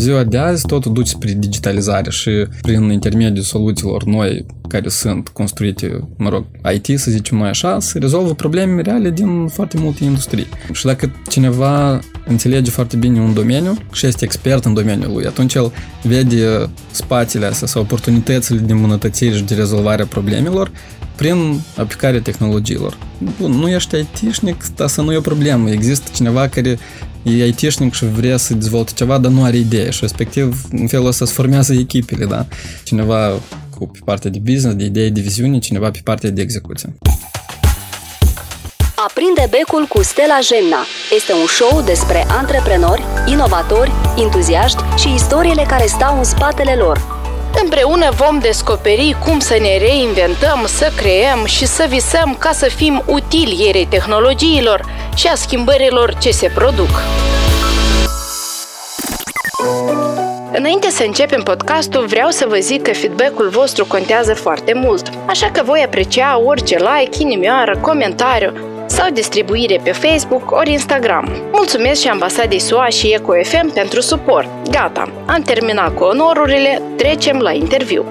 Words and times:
Ziua 0.00 0.24
de 0.24 0.38
azi 0.38 0.66
totul 0.66 0.92
duce 0.92 1.10
spre 1.10 1.34
digitalizare 1.38 2.10
și 2.10 2.30
prin 2.62 2.82
intermediul 2.82 3.44
soluțiilor 3.44 4.04
noi 4.04 4.46
care 4.68 4.88
sunt 4.88 5.28
construite, 5.28 6.08
mă 6.16 6.28
rog, 6.28 6.44
IT, 6.74 6.98
să 6.98 7.10
zicem 7.10 7.38
noi 7.38 7.48
așa, 7.48 7.80
se 7.80 7.98
rezolvă 7.98 8.34
probleme 8.34 8.82
reale 8.82 9.10
din 9.10 9.46
foarte 9.46 9.78
multe 9.78 10.04
industrii. 10.04 10.46
Și 10.72 10.84
dacă 10.84 11.10
cineva 11.28 12.00
înțelege 12.26 12.70
foarte 12.70 12.96
bine 12.96 13.20
un 13.20 13.34
domeniu 13.34 13.76
și 13.92 14.06
este 14.06 14.24
expert 14.24 14.64
în 14.64 14.74
domeniul 14.74 15.12
lui, 15.12 15.26
atunci 15.26 15.54
el 15.54 15.72
vede 16.02 16.70
spațiile 16.90 17.46
astea 17.46 17.66
sau 17.66 17.82
oportunitățile 17.82 18.58
de 18.58 18.72
îmbunătățire 18.72 19.36
și 19.36 19.42
de 19.42 19.54
rezolvare 19.54 20.02
a 20.02 20.06
problemelor 20.06 20.70
prin 21.16 21.60
aplicarea 21.76 22.20
tehnologiilor. 22.20 22.96
Bun, 23.40 23.50
nu 23.50 23.68
ești 23.68 23.96
IT-șnic, 23.96 24.64
asta 24.78 25.02
nu 25.02 25.12
e 25.12 25.16
o 25.16 25.20
problemă. 25.20 25.70
Există 25.70 26.10
cineva 26.14 26.48
care 26.48 26.68
e 26.68 26.78
IT-șnic 27.22 27.94
și 27.94 28.04
vrea 28.04 28.36
să 28.36 28.54
dezvolte 28.54 28.92
ceva, 28.94 29.18
dar 29.18 29.30
nu 29.30 29.44
are 29.44 29.56
idee 29.56 29.90
și 29.90 29.98
respectiv 30.00 30.62
în 30.70 30.86
felul 30.86 31.06
ăsta 31.06 31.24
se 31.24 31.32
formează 31.32 31.72
echipele, 31.72 32.24
da? 32.24 32.46
Cineva 32.84 33.40
cu 33.78 33.86
pe 33.86 33.98
partea 34.04 34.30
de 34.30 34.38
business, 34.38 34.76
de 34.76 34.84
idei, 34.84 35.10
de 35.10 35.20
viziune, 35.20 35.58
cineva 35.58 35.90
pe 35.90 36.00
partea 36.04 36.30
de 36.30 36.42
execuție. 36.42 36.94
Aprinde 38.94 39.48
becul 39.50 39.86
cu 39.88 40.02
Stella 40.02 40.38
Gemna 40.40 40.84
este 41.14 41.32
un 41.32 41.46
show 41.46 41.82
despre 41.82 42.24
antreprenori, 42.28 43.02
inovatori, 43.26 43.92
entuziaști 44.16 44.82
și 44.98 45.14
istoriile 45.14 45.64
care 45.68 45.86
stau 45.86 46.18
în 46.18 46.24
spatele 46.24 46.74
lor. 46.74 47.18
Împreună 47.62 48.10
vom 48.14 48.38
descoperi 48.38 49.16
cum 49.24 49.38
să 49.38 49.56
ne 49.60 49.78
reinventăm, 49.78 50.66
să 50.66 50.92
creăm 50.96 51.44
și 51.46 51.66
să 51.66 51.86
visăm 51.88 52.36
ca 52.38 52.52
să 52.52 52.68
fim 52.76 53.02
utili 53.06 53.64
ierei 53.64 53.86
tehnologiilor 53.86 54.84
și 55.14 55.26
a 55.26 55.34
schimbărilor 55.34 56.14
ce 56.14 56.30
se 56.30 56.50
produc. 56.54 56.90
Înainte 60.52 60.90
să 60.90 61.02
începem 61.02 61.42
podcastul, 61.42 62.06
vreau 62.06 62.30
să 62.30 62.46
vă 62.48 62.56
zic 62.56 62.82
că 62.82 62.92
feedback-ul 62.92 63.48
vostru 63.48 63.86
contează 63.86 64.34
foarte 64.34 64.72
mult, 64.72 65.08
așa 65.26 65.50
că 65.50 65.62
voi 65.64 65.82
aprecia 65.84 66.40
orice 66.44 66.76
like, 66.76 67.22
inimioară, 67.22 67.78
comentariu 67.80 68.52
sau 68.86 69.10
distribuire 69.10 69.80
pe 69.82 69.92
Facebook 69.92 70.50
ori 70.50 70.70
Instagram. 70.72 71.48
Mulțumesc 71.52 72.00
și 72.00 72.08
ambasadei 72.08 72.58
SUA 72.58 72.86
și 72.86 73.12
EcoFM 73.12 73.72
pentru 73.72 74.00
suport. 74.00 74.48
Gata, 74.70 75.12
am 75.26 75.42
terminat 75.42 75.94
cu 75.94 76.04
onorurile, 76.04 76.82
trecem 76.96 77.38
la 77.38 77.52
interviu. 77.52 78.04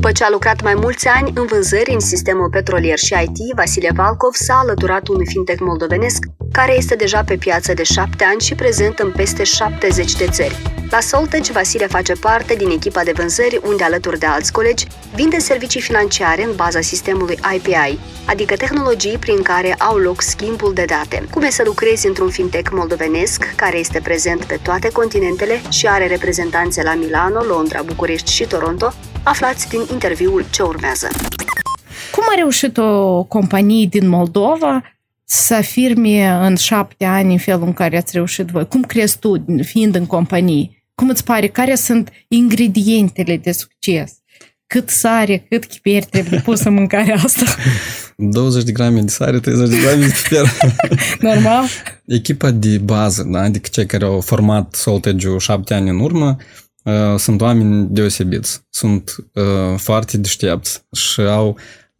După 0.00 0.12
ce 0.12 0.24
a 0.24 0.30
lucrat 0.30 0.62
mai 0.62 0.74
mulți 0.74 1.08
ani 1.08 1.32
în 1.34 1.46
vânzări 1.46 1.92
în 1.92 2.00
sistemul 2.00 2.48
petrolier 2.50 2.98
și 2.98 3.14
IT, 3.22 3.54
Vasile 3.56 3.90
Valkov 3.94 4.34
s-a 4.34 4.58
alăturat 4.58 5.08
unui 5.08 5.26
fintech 5.26 5.60
moldovenesc 5.60 6.24
care 6.52 6.76
este 6.76 6.94
deja 6.94 7.24
pe 7.24 7.36
piață 7.36 7.74
de 7.74 7.82
șapte 7.82 8.24
ani 8.24 8.40
și 8.40 8.54
prezent 8.54 8.98
în 8.98 9.10
peste 9.10 9.44
70 9.44 10.12
de 10.12 10.26
țări. 10.30 10.62
La 10.90 11.00
Solteci, 11.00 11.50
Vasile 11.50 11.86
face 11.86 12.12
parte 12.12 12.54
din 12.54 12.70
echipa 12.70 13.02
de 13.02 13.12
vânzări, 13.14 13.60
unde, 13.64 13.84
alături 13.84 14.18
de 14.18 14.26
alți 14.26 14.52
colegi, 14.52 14.86
vinde 15.14 15.38
servicii 15.38 15.80
financiare 15.80 16.42
în 16.42 16.54
baza 16.56 16.80
sistemului 16.80 17.38
IPI, 17.54 17.98
adică 18.26 18.56
tehnologii 18.56 19.18
prin 19.18 19.42
care 19.42 19.74
au 19.74 19.96
loc 19.96 20.22
schimbul 20.22 20.74
de 20.74 20.84
date. 20.84 21.26
Cum 21.30 21.42
e 21.42 21.50
să 21.50 21.62
lucrezi 21.66 22.06
într-un 22.06 22.30
fintech 22.30 22.70
moldovenesc, 22.72 23.54
care 23.56 23.78
este 23.78 24.00
prezent 24.02 24.44
pe 24.44 24.58
toate 24.62 24.88
continentele 24.92 25.60
și 25.68 25.86
are 25.86 26.06
reprezentanțe 26.06 26.82
la 26.82 26.94
Milano, 26.94 27.42
Londra, 27.42 27.82
București 27.82 28.32
și 28.32 28.46
Toronto, 28.46 28.92
aflați 29.22 29.68
din 29.68 29.80
interviul 29.92 30.44
ce 30.50 30.62
urmează. 30.62 31.08
Cum 32.12 32.24
a 32.30 32.34
reușit 32.36 32.76
o 32.76 33.22
companie 33.24 33.86
din 33.86 34.08
Moldova 34.08 34.82
să 35.24 35.54
afirme 35.54 36.26
în 36.28 36.56
șapte 36.56 37.04
ani 37.04 37.32
în 37.32 37.38
felul 37.38 37.62
în 37.62 37.72
care 37.72 37.96
ați 37.96 38.12
reușit 38.14 38.46
voi? 38.46 38.66
Cum 38.68 38.82
crezi 38.82 39.18
tu, 39.18 39.44
fiind 39.62 39.94
în 39.94 40.06
companie? 40.06 40.84
Cum 40.94 41.08
îți 41.08 41.24
pare? 41.24 41.48
Care 41.48 41.74
sunt 41.74 42.10
ingredientele 42.28 43.36
de 43.36 43.52
succes? 43.52 44.12
Cât 44.66 44.88
sare, 44.88 45.46
cât 45.48 45.64
chiper 45.64 46.04
trebuie 46.04 46.40
pus 46.40 46.64
în 46.64 46.74
mâncarea 46.74 47.16
asta? 47.24 47.44
20 48.16 48.64
de 48.64 48.72
grame 48.72 49.00
de 49.00 49.10
sare, 49.10 49.40
30 49.40 49.68
de 49.68 49.76
grame 49.76 50.06
de 50.06 50.12
chiper. 50.22 50.52
Normal? 51.30 51.64
Echipa 52.06 52.50
de 52.50 52.78
bază, 52.78 53.28
da? 53.30 53.40
adică 53.40 53.68
cei 53.72 53.86
care 53.86 54.04
au 54.04 54.20
format 54.20 54.74
Soltege 54.74 55.28
șapte 55.38 55.74
ani 55.74 55.88
în 55.88 56.00
urmă, 56.00 56.36
uh, 56.84 57.18
sunt 57.18 57.40
oameni 57.40 57.86
deosebiți, 57.90 58.60
sunt 58.70 59.14
uh, 59.34 59.76
foarte 59.76 60.16
deștepți 60.16 60.84
și 60.92 61.20
au 61.20 61.48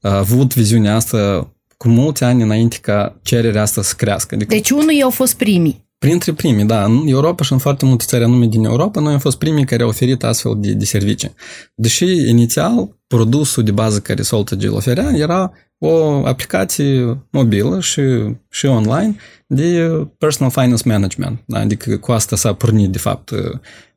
uh, 0.01 0.11
avut 0.11 0.55
viziunea 0.55 0.95
asta 0.95 1.53
cu 1.77 1.89
mulți 1.89 2.25
ani 2.25 2.43
înainte 2.43 2.77
ca 2.81 3.19
cererea 3.23 3.63
asta 3.63 3.83
să 3.83 3.95
crească. 3.97 4.35
Adică, 4.35 4.55
deci 4.55 4.71
unul 4.71 4.93
i-au 4.93 5.11
fost 5.11 5.37
primii. 5.37 5.89
Printre 5.99 6.33
primii, 6.33 6.65
da. 6.65 6.85
În 6.85 7.07
Europa 7.07 7.45
și 7.45 7.53
în 7.53 7.59
foarte 7.59 7.85
multe 7.85 8.05
țări 8.07 8.25
anume 8.25 8.47
din 8.47 8.65
Europa, 8.65 9.01
noi 9.01 9.13
am 9.13 9.19
fost 9.19 9.39
primii 9.39 9.65
care 9.65 9.83
au 9.83 9.89
oferit 9.89 10.25
astfel 10.25 10.57
de, 10.57 10.73
de 10.73 10.85
servicii. 10.85 11.35
Deși 11.75 12.29
inițial 12.29 12.99
produsul 13.07 13.63
de 13.63 13.71
bază 13.71 14.01
care 14.01 14.23
Soltagil 14.23 14.73
oferea 14.73 15.11
era 15.15 15.53
o 15.79 16.27
aplicație 16.27 17.19
mobilă 17.31 17.81
și, 17.81 18.03
și 18.51 18.67
online 18.67 19.17
de 19.47 19.89
personal 20.19 20.51
finance 20.51 20.83
management. 20.89 21.43
Da? 21.47 21.59
Adică 21.59 21.97
cu 21.97 22.13
asta 22.13 22.37
s-a 22.37 22.53
pornit, 22.53 22.91
de 22.91 22.99
fapt. 22.99 23.31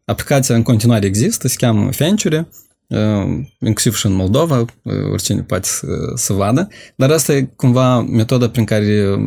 Aplicația 0.05 0.55
în 0.55 0.63
continuare 0.63 1.05
există, 1.05 1.47
se 1.47 1.55
cheamă 1.57 1.89
Venture 1.97 2.47
inclusiv 3.59 3.95
și 3.95 4.05
în 4.05 4.13
Moldova, 4.13 4.65
oricine 5.11 5.41
poate 5.41 5.67
să, 5.67 5.85
să 6.15 6.33
vadă, 6.33 6.67
dar 6.95 7.11
asta 7.11 7.33
e 7.33 7.49
cumva 7.55 8.01
metoda 8.01 8.49
prin 8.49 8.65
care 8.65 9.19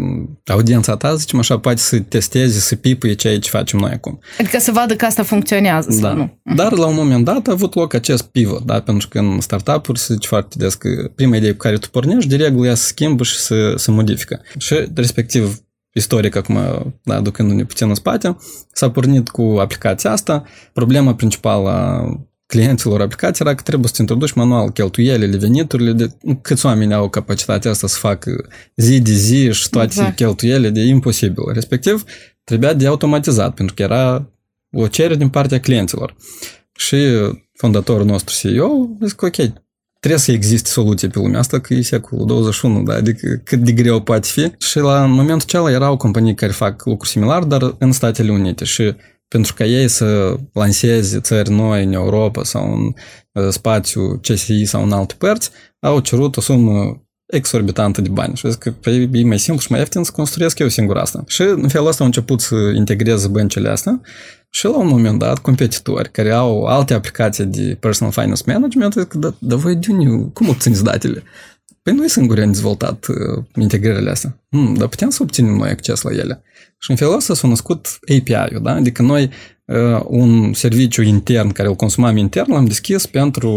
audiența 0.46 0.96
ta, 0.96 1.14
zicem 1.14 1.38
așa, 1.38 1.58
poate 1.58 1.78
să 1.78 1.98
testeze, 1.98 2.58
să 2.58 2.76
pipuie 2.76 3.14
ceea 3.14 3.38
ce 3.38 3.50
facem 3.50 3.78
noi 3.78 3.90
acum. 3.90 4.18
Adică 4.38 4.58
să 4.58 4.70
vadă 4.70 4.96
că 4.96 5.04
asta 5.04 5.22
funcționează 5.22 5.88
da. 5.90 5.96
sau 5.96 6.16
nu. 6.16 6.40
Dar 6.54 6.72
la 6.72 6.86
un 6.86 6.94
moment 6.94 7.24
dat 7.24 7.46
a 7.46 7.52
avut 7.52 7.74
loc 7.74 7.94
acest 7.94 8.22
pivot, 8.22 8.62
da? 8.62 8.80
pentru 8.80 9.08
că 9.08 9.18
în 9.18 9.40
startup-uri 9.40 9.98
se 9.98 10.12
zice 10.12 10.28
foarte 10.28 10.54
des 10.58 10.74
că 10.74 10.88
prima 11.14 11.36
idee 11.36 11.50
cu 11.50 11.56
care 11.56 11.76
tu 11.76 11.88
pornești, 11.90 12.28
de 12.28 12.36
regulă 12.36 12.66
ea 12.66 12.74
se 12.74 12.86
schimbă 12.86 13.24
și 13.24 13.36
se, 13.36 13.72
se 13.76 13.90
modifică. 13.90 14.40
Și 14.58 14.74
respectiv 14.94 15.60
istoric 15.96 16.36
acum, 16.36 16.58
da, 17.02 17.20
ducându-ne 17.20 17.64
puțin 17.64 17.88
în 17.88 17.94
spate, 17.94 18.36
s-a 18.72 18.90
pornit 18.90 19.28
cu 19.28 19.42
aplicația 19.42 20.10
asta. 20.10 20.44
Problema 20.72 21.14
principală 21.14 22.04
clienților 22.46 23.00
aplicații 23.00 23.44
era 23.44 23.54
că 23.54 23.62
trebuie 23.62 23.88
să 23.88 23.96
introduci 24.00 24.32
manual 24.32 24.70
cheltuielile, 24.70 25.36
veniturile, 25.36 25.92
de 25.92 26.10
câți 26.42 26.66
oameni 26.66 26.94
au 26.94 27.08
capacitatea 27.08 27.70
asta 27.70 27.86
să 27.86 27.96
facă 27.98 28.48
zi 28.76 29.00
de 29.00 29.12
zi 29.12 29.52
și 29.52 29.68
toate 29.70 29.86
exact. 29.86 30.16
cheltuielile, 30.16 30.70
de 30.70 30.80
imposibil. 30.80 31.42
Respectiv, 31.52 32.04
trebuia 32.44 32.72
de 32.72 32.86
automatizat, 32.86 33.54
pentru 33.54 33.74
că 33.74 33.82
era 33.82 34.30
o 34.72 34.86
cerere 34.86 35.16
din 35.16 35.28
partea 35.28 35.60
clienților. 35.60 36.16
Și 36.72 36.96
fondatorul 37.52 38.06
nostru 38.06 38.34
CEO 38.34 38.88
a 39.00 39.04
zis 39.04 39.12
că 39.12 39.26
ok, 39.26 39.36
trebuie 40.00 40.20
să 40.20 40.32
existe 40.32 40.68
soluție 40.68 41.08
pe 41.08 41.18
lumea 41.18 41.38
asta, 41.38 41.60
că 41.60 41.74
e 41.74 41.82
secolul 41.82 42.26
21, 42.26 42.82
da? 42.82 42.94
adică 42.94 43.40
cât 43.44 43.58
de 43.58 43.72
greu 43.72 44.02
poate 44.02 44.28
fi. 44.28 44.52
Și 44.58 44.78
la 44.78 45.06
momentul 45.06 45.46
acela 45.48 45.70
erau 45.70 45.96
companii 45.96 46.34
care 46.34 46.52
fac 46.52 46.84
lucruri 46.84 47.10
similare, 47.10 47.44
dar 47.44 47.74
în 47.78 47.92
Statele 47.92 48.30
Unite 48.30 48.64
și 48.64 48.94
pentru 49.28 49.54
ca 49.54 49.64
ei 49.64 49.88
să 49.88 50.36
lanseze 50.52 51.20
țări 51.20 51.50
noi 51.50 51.84
în 51.84 51.92
Europa 51.92 52.42
sau 52.42 52.74
în 52.74 52.92
uh, 53.32 53.48
spațiu 53.50 54.18
CSI 54.18 54.64
sau 54.64 54.82
în 54.82 54.92
alte 54.92 55.14
părți, 55.18 55.50
au 55.80 56.00
cerut 56.00 56.36
o 56.36 56.40
sumă 56.40 57.05
exorbitantă 57.26 58.00
de 58.00 58.08
bani. 58.08 58.36
Și 58.36 58.50
zic 58.50 58.58
că 58.58 58.70
păi, 58.70 59.10
e 59.12 59.24
mai 59.24 59.38
simplu 59.38 59.62
și 59.62 59.70
mai 59.70 59.80
ieftin 59.80 60.02
să 60.02 60.10
construiesc 60.10 60.58
eu 60.58 60.68
singur 60.68 60.96
asta. 60.96 61.24
Și 61.26 61.42
în 61.42 61.68
felul 61.68 61.86
ăsta 61.86 62.00
au 62.00 62.06
început 62.06 62.40
să 62.40 62.54
integreze 62.54 63.28
băncile 63.28 63.68
astea 63.68 64.00
și 64.50 64.64
la 64.64 64.76
un 64.76 64.88
moment 64.88 65.18
dat 65.18 65.38
competitori 65.38 66.10
care 66.10 66.30
au 66.30 66.64
alte 66.64 66.94
aplicații 66.94 67.44
de 67.44 67.76
personal 67.80 68.12
finance 68.12 68.42
management 68.46 68.92
zic 68.92 69.08
că 69.08 69.18
da, 69.18 69.34
dar 69.38 69.58
voi 69.58 69.74
de 69.76 69.86
unde, 69.90 70.30
cum 70.32 70.48
obțineți 70.48 70.84
datele? 70.84 71.22
Păi 71.86 71.94
noi 71.94 72.08
singuri 72.08 72.42
am 72.42 72.52
dezvoltat 72.52 73.06
uh, 73.06 73.44
integrările 73.60 74.10
astea. 74.10 74.38
Hmm, 74.50 74.74
dar 74.74 74.88
putem 74.88 75.10
să 75.10 75.22
obținem 75.22 75.54
noi 75.54 75.68
acces 75.68 76.02
la 76.02 76.10
ele. 76.10 76.42
Și 76.78 76.90
în 76.90 76.96
felul 76.96 77.14
ăsta 77.14 77.34
s-a 77.34 77.48
născut 77.48 77.98
API-ul, 78.02 78.60
da? 78.62 78.70
Adică 78.70 79.02
noi 79.02 79.30
uh, 79.64 80.00
un 80.04 80.52
serviciu 80.52 81.02
intern 81.02 81.50
care 81.50 81.68
îl 81.68 81.74
consumam 81.74 82.16
intern 82.16 82.52
l-am 82.52 82.64
deschis 82.64 83.06
pentru 83.06 83.50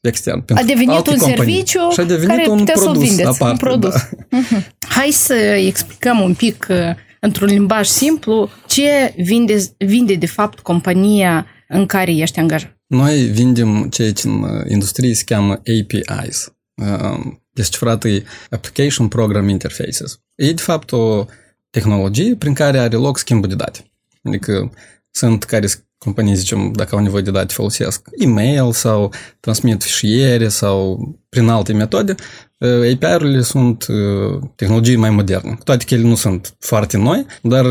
extern. 0.00 0.40
Pentru 0.40 0.64
a 0.64 0.66
devenit 0.66 1.06
un 1.06 1.16
companii. 1.16 1.36
serviciu 1.36 1.90
și 1.90 2.00
a 2.00 2.04
devenit 2.04 2.36
care 2.36 2.48
un 2.48 2.64
produs 2.64 3.14
să 3.14 3.28
aparte, 3.28 3.44
un 3.44 3.56
produs. 3.56 3.92
Da. 3.92 4.38
Uh-huh. 4.38 4.66
Hai 4.88 5.08
să 5.10 5.34
explicăm 5.66 6.20
un 6.20 6.34
pic 6.34 6.66
uh, 6.70 6.76
într-un 7.20 7.48
limbaj 7.48 7.86
simplu 7.86 8.50
ce 8.66 9.14
vinde, 9.16 9.56
vinde 9.76 10.14
de 10.14 10.26
fapt 10.26 10.58
compania 10.58 11.46
în 11.68 11.86
care 11.86 12.14
ești 12.14 12.38
angajat. 12.38 12.78
Noi 12.86 13.16
vindem 13.16 13.88
ceea 13.90 14.12
ce 14.12 14.28
în 14.28 14.64
industrie 14.68 15.14
se 15.14 15.24
cheamă 15.24 15.52
APIs. 15.52 16.52
Uh, 16.74 17.36
descifrat 17.58 18.04
e 18.04 18.24
Application 18.50 19.08
Program 19.08 19.48
Interfaces. 19.48 20.20
E 20.34 20.52
de 20.52 20.62
fapt 20.62 20.92
o 20.92 21.26
tehnologie 21.70 22.36
prin 22.36 22.54
care 22.54 22.78
are 22.78 22.96
loc 22.96 23.18
schimbul 23.18 23.48
de 23.48 23.54
date. 23.54 23.90
Adică 24.22 24.72
sunt 25.10 25.44
care 25.44 25.66
companii, 25.98 26.34
zicem, 26.34 26.72
dacă 26.72 26.94
au 26.94 27.02
nevoie 27.02 27.22
de 27.22 27.30
date, 27.30 27.52
folosesc 27.52 28.08
e-mail 28.18 28.72
sau 28.72 29.12
transmit 29.40 29.82
fișiere 29.82 30.48
sau 30.48 30.98
prin 31.28 31.48
alte 31.48 31.72
metode 31.72 32.14
API-urile 32.60 33.40
sunt 33.40 33.86
tehnologii 34.56 34.96
mai 34.96 35.10
moderne, 35.10 35.50
cu 35.50 35.62
toate 35.64 35.84
că 35.84 35.94
ele 35.94 36.08
nu 36.08 36.14
sunt 36.14 36.56
foarte 36.58 36.96
noi, 36.96 37.26
dar, 37.42 37.66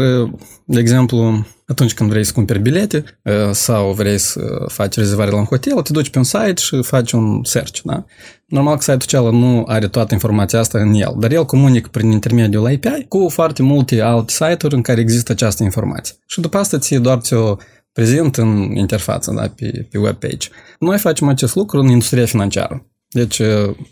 de 0.65 0.79
exemplu, 0.79 1.45
atunci 1.65 1.93
când 1.93 2.09
vrei 2.09 2.23
să 2.23 2.33
cumperi 2.33 2.59
bilete 2.59 3.03
sau 3.51 3.93
vrei 3.93 4.17
să 4.17 4.65
faci 4.67 4.95
rezervare 4.95 5.31
la 5.31 5.37
un 5.37 5.43
hotel, 5.43 5.81
te 5.81 5.91
duci 5.91 6.09
pe 6.09 6.17
un 6.17 6.23
site 6.23 6.53
și 6.55 6.81
faci 6.81 7.11
un 7.11 7.43
search, 7.43 7.79
da? 7.83 8.05
Normal 8.45 8.75
că 8.75 8.81
site-ul 8.81 9.01
acela 9.01 9.29
nu 9.29 9.63
are 9.67 9.87
toată 9.87 10.13
informația 10.13 10.59
asta 10.59 10.79
în 10.79 10.93
el, 10.93 11.15
dar 11.17 11.31
el 11.31 11.45
comunică 11.45 11.89
prin 11.91 12.11
intermediul 12.11 12.65
API 12.65 13.05
cu 13.07 13.27
foarte 13.29 13.63
multe 13.63 14.01
alte 14.01 14.31
site-uri 14.31 14.75
în 14.75 14.81
care 14.81 14.99
există 14.99 15.31
această 15.31 15.63
informație. 15.63 16.15
Și 16.27 16.41
după 16.41 16.57
asta 16.57 16.77
ție 16.77 16.99
doar 16.99 17.19
ți-o 17.19 17.55
prezint 17.93 18.35
în 18.35 18.75
interfață, 18.75 19.31
da, 19.31 19.41
pe, 19.55 19.87
pe 19.91 19.97
web 19.97 20.15
page. 20.15 20.47
Noi 20.79 20.97
facem 20.97 21.27
acest 21.27 21.55
lucru 21.55 21.79
în 21.79 21.87
industria 21.87 22.25
financiară. 22.25 22.85
Deci 23.09 23.41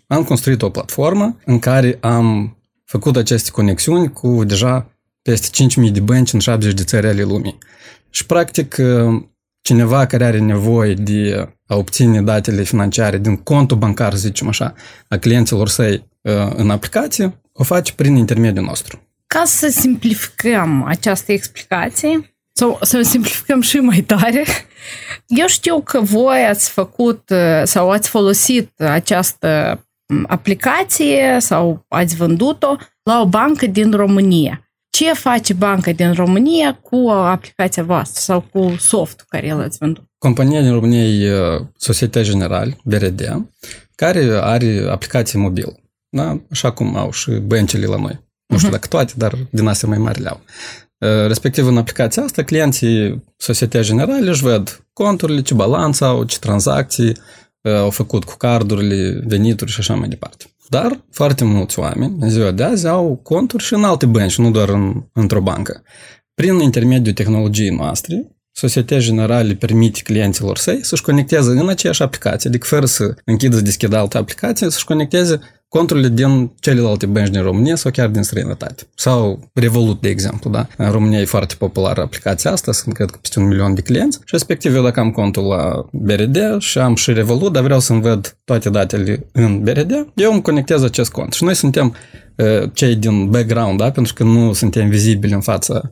am 0.07 0.23
construit 0.23 0.61
o 0.61 0.69
platformă 0.69 1.37
în 1.45 1.59
care 1.59 1.97
am 2.01 2.57
făcut 2.85 3.15
aceste 3.15 3.51
conexiuni 3.51 4.11
cu 4.11 4.43
deja 4.43 4.89
peste 5.21 5.65
5.000 5.85 5.91
de 5.91 5.99
bănci 5.99 6.33
în 6.33 6.39
70 6.39 6.75
de 6.75 6.83
țări 6.83 7.07
ale 7.07 7.23
lumii. 7.23 7.57
Și 8.09 8.25
practic 8.25 8.75
cineva 9.61 10.05
care 10.05 10.25
are 10.25 10.39
nevoie 10.39 10.93
de 10.93 11.49
a 11.65 11.75
obține 11.75 12.21
datele 12.21 12.63
financiare 12.63 13.17
din 13.17 13.35
contul 13.37 13.77
bancar, 13.77 14.13
să 14.13 14.17
zicem 14.17 14.47
așa, 14.47 14.73
a 15.07 15.17
clienților 15.17 15.67
săi 15.67 16.07
în 16.55 16.69
aplicație, 16.69 17.41
o 17.51 17.63
face 17.63 17.93
prin 17.93 18.15
intermediul 18.15 18.65
nostru. 18.65 18.99
Ca 19.27 19.43
să 19.45 19.67
simplificăm 19.67 20.83
această 20.83 21.31
explicație, 21.31 22.34
sau 22.57 22.79
să 22.81 23.01
simplificăm 23.01 23.61
și 23.61 23.77
mai 23.77 24.01
tare, 24.01 24.43
eu 25.27 25.47
știu 25.47 25.81
că 25.81 25.99
voi 25.99 26.45
ați 26.49 26.69
făcut 26.69 27.31
sau 27.63 27.91
ați 27.91 28.09
folosit 28.09 28.81
această 28.81 29.79
aplicație 30.27 31.37
sau 31.39 31.85
ați 31.87 32.15
vândut-o 32.15 32.75
la 33.03 33.21
o 33.21 33.25
bancă 33.27 33.65
din 33.65 33.91
România. 33.91 34.69
Ce 34.89 35.13
face 35.13 35.53
banca 35.53 35.91
din 35.91 36.13
România 36.13 36.73
cu 36.73 37.09
aplicația 37.09 37.83
voastră 37.83 38.19
sau 38.21 38.41
cu 38.41 38.75
softul 38.79 39.25
care 39.29 39.47
el 39.47 39.61
ați 39.61 39.77
vândut? 39.77 40.03
Compania 40.17 40.61
din 40.61 40.71
România 40.71 41.03
e 41.03 41.65
Societe 41.77 42.23
General, 42.23 42.77
BRD, 42.83 43.45
care 43.95 44.39
are 44.41 44.87
aplicație 44.89 45.39
mobil. 45.39 45.79
Da? 46.09 46.41
Așa 46.51 46.71
cum 46.71 46.95
au 46.95 47.11
și 47.11 47.31
băncile 47.31 47.85
la 47.85 47.97
noi. 47.97 48.23
Nu 48.47 48.57
știu 48.57 48.69
dacă 48.69 48.87
toate, 48.87 49.13
dar 49.15 49.33
din 49.49 49.67
astea 49.67 49.89
mai 49.89 49.97
mari 49.97 50.21
le-au. 50.21 50.41
Respectiv, 51.27 51.67
în 51.67 51.77
aplicația 51.77 52.23
asta, 52.23 52.43
clienții 52.43 53.23
Societe 53.37 53.81
Generale 53.81 54.29
își 54.29 54.41
văd 54.41 54.85
conturile, 54.93 55.41
ce 55.41 55.53
balanț 55.53 55.99
au, 55.99 56.23
ce 56.23 56.39
tranzacții 56.39 57.17
au 57.61 57.89
făcut 57.89 58.23
cu 58.23 58.37
cardurile, 58.37 59.23
venituri 59.27 59.71
și 59.71 59.79
așa 59.79 59.93
mai 59.93 60.07
departe. 60.07 60.45
Dar 60.69 60.99
foarte 61.11 61.43
mulți 61.43 61.79
oameni 61.79 62.15
în 62.19 62.29
ziua 62.29 62.51
de 62.51 62.63
azi 62.63 62.87
au 62.87 63.19
conturi 63.23 63.63
și 63.63 63.73
în 63.73 63.83
alte 63.83 64.05
bănci, 64.05 64.37
nu 64.37 64.51
doar 64.51 64.69
în, 64.69 65.03
într-o 65.13 65.41
bancă. 65.41 65.83
Prin 66.33 66.59
intermediul 66.59 67.13
tehnologiei 67.13 67.75
noastre, 67.75 68.27
Societatea 68.57 68.99
Generală 68.99 69.53
permite 69.53 70.01
clienților 70.01 70.57
săi 70.57 70.79
să-și 70.81 71.01
conecteze 71.01 71.49
în 71.49 71.69
aceeași 71.69 72.01
aplicație, 72.01 72.49
adică 72.49 72.67
fără 72.67 72.85
să 72.85 73.13
închidă 73.25 73.55
să 73.55 73.61
deschidă 73.61 73.97
altă 73.97 74.17
aplicație, 74.17 74.69
să-și 74.69 74.85
conecteze 74.85 75.39
conturile 75.67 76.07
din 76.07 76.51
celelalte 76.59 77.05
bănci 77.05 77.29
din 77.29 77.41
România 77.41 77.75
sau 77.75 77.91
chiar 77.91 78.07
din 78.07 78.23
străinătate. 78.23 78.83
Sau 78.95 79.49
Revolut, 79.53 80.01
de 80.01 80.09
exemplu, 80.09 80.49
da? 80.49 80.67
În 80.77 80.91
România 80.91 81.19
e 81.19 81.25
foarte 81.25 81.55
populară 81.57 82.01
aplicația 82.01 82.51
asta, 82.51 82.71
sunt 82.71 82.93
cred 82.93 83.09
că 83.09 83.17
peste 83.21 83.39
un 83.39 83.47
milion 83.47 83.73
de 83.73 83.81
clienți 83.81 84.17
și 84.17 84.31
respectiv 84.31 84.75
eu 84.75 84.83
dacă 84.83 84.99
am 84.99 85.11
contul 85.11 85.47
la 85.47 85.85
BRD 85.91 86.37
și 86.59 86.77
am 86.77 86.95
și 86.95 87.13
Revolut, 87.13 87.53
dar 87.53 87.63
vreau 87.63 87.79
să-mi 87.79 88.01
văd 88.01 88.37
toate 88.45 88.69
datele 88.69 89.25
în 89.31 89.63
BRD, 89.63 89.91
eu 90.13 90.31
îmi 90.31 90.41
conectez 90.41 90.83
acest 90.83 91.11
cont. 91.11 91.33
Și 91.33 91.43
noi 91.43 91.55
suntem 91.55 91.95
uh, 92.35 92.69
cei 92.73 92.95
din 92.95 93.29
background, 93.29 93.77
da? 93.77 93.91
Pentru 93.91 94.13
că 94.13 94.23
nu 94.23 94.53
suntem 94.53 94.89
vizibili 94.89 95.33
în 95.33 95.41
fața 95.41 95.81
uh, 95.83 95.89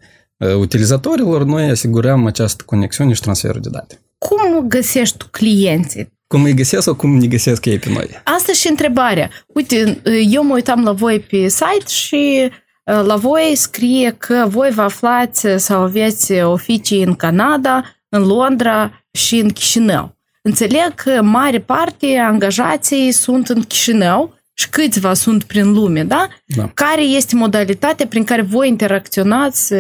utilizatorilor, 0.58 1.44
noi 1.44 1.70
asigurăm 1.70 2.26
această 2.26 2.64
conexiune 2.66 3.14
și 3.14 3.22
transferul 3.22 3.62
de 3.62 3.70
date. 3.70 4.02
Cum 4.18 4.68
găsești 4.68 5.18
tu 5.18 5.26
clienții? 5.32 6.12
Cum 6.28 6.44
îi 6.44 6.54
găsesc 6.54 6.84
sau 6.84 6.96
cum 6.96 7.18
ne 7.18 7.28
găsesc 7.28 7.66
ei 7.66 7.80
pe 7.80 7.90
noi? 7.90 8.10
Asta 8.24 8.52
și 8.54 8.68
întrebarea. 8.68 9.30
Uite, 9.48 10.02
eu 10.30 10.44
mă 10.44 10.54
uitam 10.54 10.84
la 10.84 10.92
voi 10.92 11.20
pe 11.20 11.48
site 11.48 11.88
și 11.88 12.52
la 12.84 13.16
voi 13.16 13.52
scrie 13.56 14.16
că 14.18 14.46
voi 14.48 14.70
vă 14.70 14.82
aflați 14.82 15.48
sau 15.56 15.82
aveți 15.82 16.34
oficii 16.34 17.04
în 17.04 17.16
Canada, 17.16 17.84
în 18.10 18.22
Londra 18.22 19.04
și 19.12 19.38
în 19.38 19.50
Chișinău. 19.50 20.16
Înțeleg 20.42 20.94
că 20.96 21.22
mare 21.22 21.60
parte 21.60 22.18
angajații 22.18 23.12
sunt 23.12 23.50
în 23.50 23.62
Chișinău 23.62 24.34
și 24.54 24.70
câțiva 24.70 25.14
sunt 25.14 25.44
prin 25.44 25.72
lume, 25.72 26.04
da? 26.04 26.28
da? 26.46 26.72
Care 26.74 27.02
este 27.02 27.36
modalitatea 27.36 28.08
prin 28.08 28.24
care 28.24 28.42
voi 28.42 28.68
interacționați, 28.68 29.74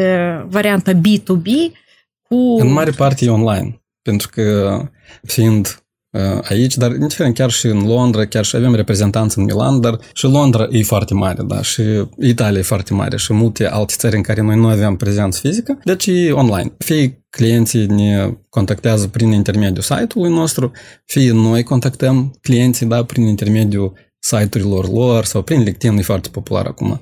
varianta 0.47 0.91
B2B, 0.93 1.47
cu... 2.21 2.35
În 2.59 2.71
mare 2.71 2.91
parte 2.91 3.25
e 3.25 3.29
online, 3.29 3.81
pentru 4.01 4.29
că 4.31 4.79
fiind 5.23 5.83
aici, 6.41 6.75
dar 6.75 6.91
indiferent 6.91 7.35
chiar 7.35 7.49
și 7.49 7.65
în 7.65 7.85
Londra, 7.85 8.25
chiar 8.25 8.45
și 8.45 8.55
avem 8.55 8.75
reprezentanți 8.75 9.37
în 9.37 9.43
Milan, 9.43 9.81
dar 9.81 9.99
și 10.13 10.25
Londra 10.25 10.67
e 10.69 10.83
foarte 10.83 11.13
mare, 11.13 11.43
da, 11.43 11.61
și 11.61 11.81
Italia 12.19 12.59
e 12.59 12.63
foarte 12.63 12.93
mare 12.93 13.17
și 13.17 13.33
multe 13.33 13.67
alte 13.67 13.93
țări 13.97 14.15
în 14.15 14.21
care 14.21 14.41
noi 14.41 14.55
nu 14.55 14.67
aveam 14.67 14.95
prezență 14.95 15.39
fizică, 15.41 15.79
deci 15.83 16.05
e 16.05 16.31
online. 16.31 16.73
Fie 16.77 17.25
clienții 17.29 17.85
ne 17.85 18.33
contactează 18.49 19.07
prin 19.07 19.31
intermediul 19.31 19.81
site-ului 19.81 20.31
nostru, 20.31 20.71
fie 21.05 21.31
noi 21.31 21.63
contactăm 21.63 22.37
clienții, 22.41 22.85
da, 22.85 23.03
prin 23.03 23.27
intermediul 23.27 23.93
site-urilor 24.23 24.89
lor 24.89 25.25
sau 25.25 25.41
prin 25.41 25.61
LinkedIn, 25.61 25.97
e 25.97 26.01
foarte 26.01 26.29
popular 26.29 26.65
acum 26.65 27.01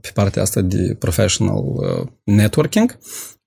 pe 0.00 0.10
partea 0.14 0.42
asta 0.42 0.60
de 0.60 0.96
professional 0.98 1.64
networking 2.24 2.98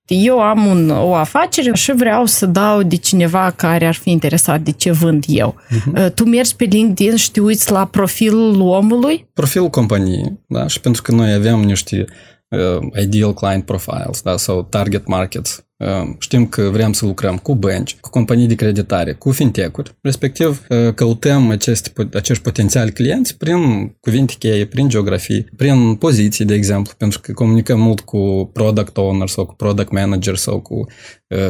eu 0.06 0.40
am 0.40 0.66
un, 0.66 0.90
o 0.90 1.14
afacere 1.14 1.74
și 1.74 1.92
vreau 1.92 2.24
să 2.24 2.46
dau 2.46 2.82
de 2.82 2.96
cineva 2.96 3.50
care 3.50 3.86
ar 3.86 3.94
fi 3.94 4.10
interesat 4.10 4.60
de 4.60 4.70
ce 4.70 4.90
vând 4.90 5.24
eu. 5.28 5.54
Uh-huh. 5.54 6.14
Tu 6.14 6.24
mergi 6.24 6.56
pe 6.56 6.64
LinkedIn 6.64 7.16
și 7.16 7.30
te 7.30 7.40
uiți 7.40 7.72
la 7.72 7.84
profilul 7.84 8.60
omului? 8.60 9.30
Profilul 9.32 9.68
companiei, 9.68 10.40
da, 10.46 10.66
și 10.66 10.80
pentru 10.80 11.02
că 11.02 11.12
noi 11.12 11.32
avem 11.32 11.60
niște 11.60 12.04
uh, 12.48 13.02
ideal 13.02 13.34
client 13.34 13.64
profiles, 13.64 14.22
da, 14.22 14.36
sau 14.36 14.62
target 14.62 15.06
markets 15.06 15.64
Știm 16.18 16.46
că 16.46 16.62
vrem 16.62 16.92
să 16.92 17.06
lucrăm 17.06 17.36
cu 17.36 17.54
bănci, 17.54 17.96
cu 18.00 18.10
companii 18.10 18.46
de 18.46 18.54
creditare, 18.54 19.12
cu 19.12 19.30
fintech-uri, 19.30 19.94
respectiv 20.02 20.66
căutăm 20.94 21.50
aceste, 21.50 21.92
acești 22.12 22.42
potențiali 22.42 22.92
clienți 22.92 23.36
prin 23.36 23.88
cuvinte 24.00 24.34
cheie, 24.38 24.66
prin 24.66 24.88
geografii, 24.88 25.46
prin 25.56 25.94
poziții, 25.94 26.44
de 26.44 26.54
exemplu, 26.54 26.92
pentru 26.98 27.20
că 27.20 27.32
comunicăm 27.32 27.80
mult 27.80 28.00
cu 28.00 28.50
product 28.52 28.96
owner 28.96 29.28
sau 29.28 29.46
cu 29.46 29.54
product 29.54 29.92
manager 29.92 30.36
sau 30.36 30.60
cu 30.60 30.86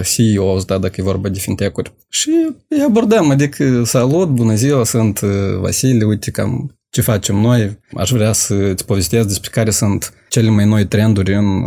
CEOs, 0.02 0.64
da, 0.64 0.78
dacă 0.78 0.94
e 0.98 1.02
vorba 1.02 1.28
de 1.28 1.38
fintech-uri. 1.38 1.94
Și 2.08 2.30
îi 2.68 2.82
abordăm, 2.86 3.30
adică 3.30 3.84
salut, 3.84 4.28
bună 4.28 4.54
ziua, 4.54 4.84
sunt 4.84 5.20
Vasile, 5.60 6.04
uite 6.04 6.30
cam 6.30 6.78
ce 6.90 7.00
facem 7.00 7.36
noi. 7.36 7.78
Aș 7.96 8.10
vrea 8.10 8.32
să 8.32 8.54
îți 8.54 8.84
povestesc 8.84 9.26
despre 9.26 9.50
care 9.52 9.70
sunt 9.70 10.14
cele 10.28 10.48
mai 10.48 10.64
noi 10.64 10.86
trenduri 10.86 11.34
în 11.34 11.64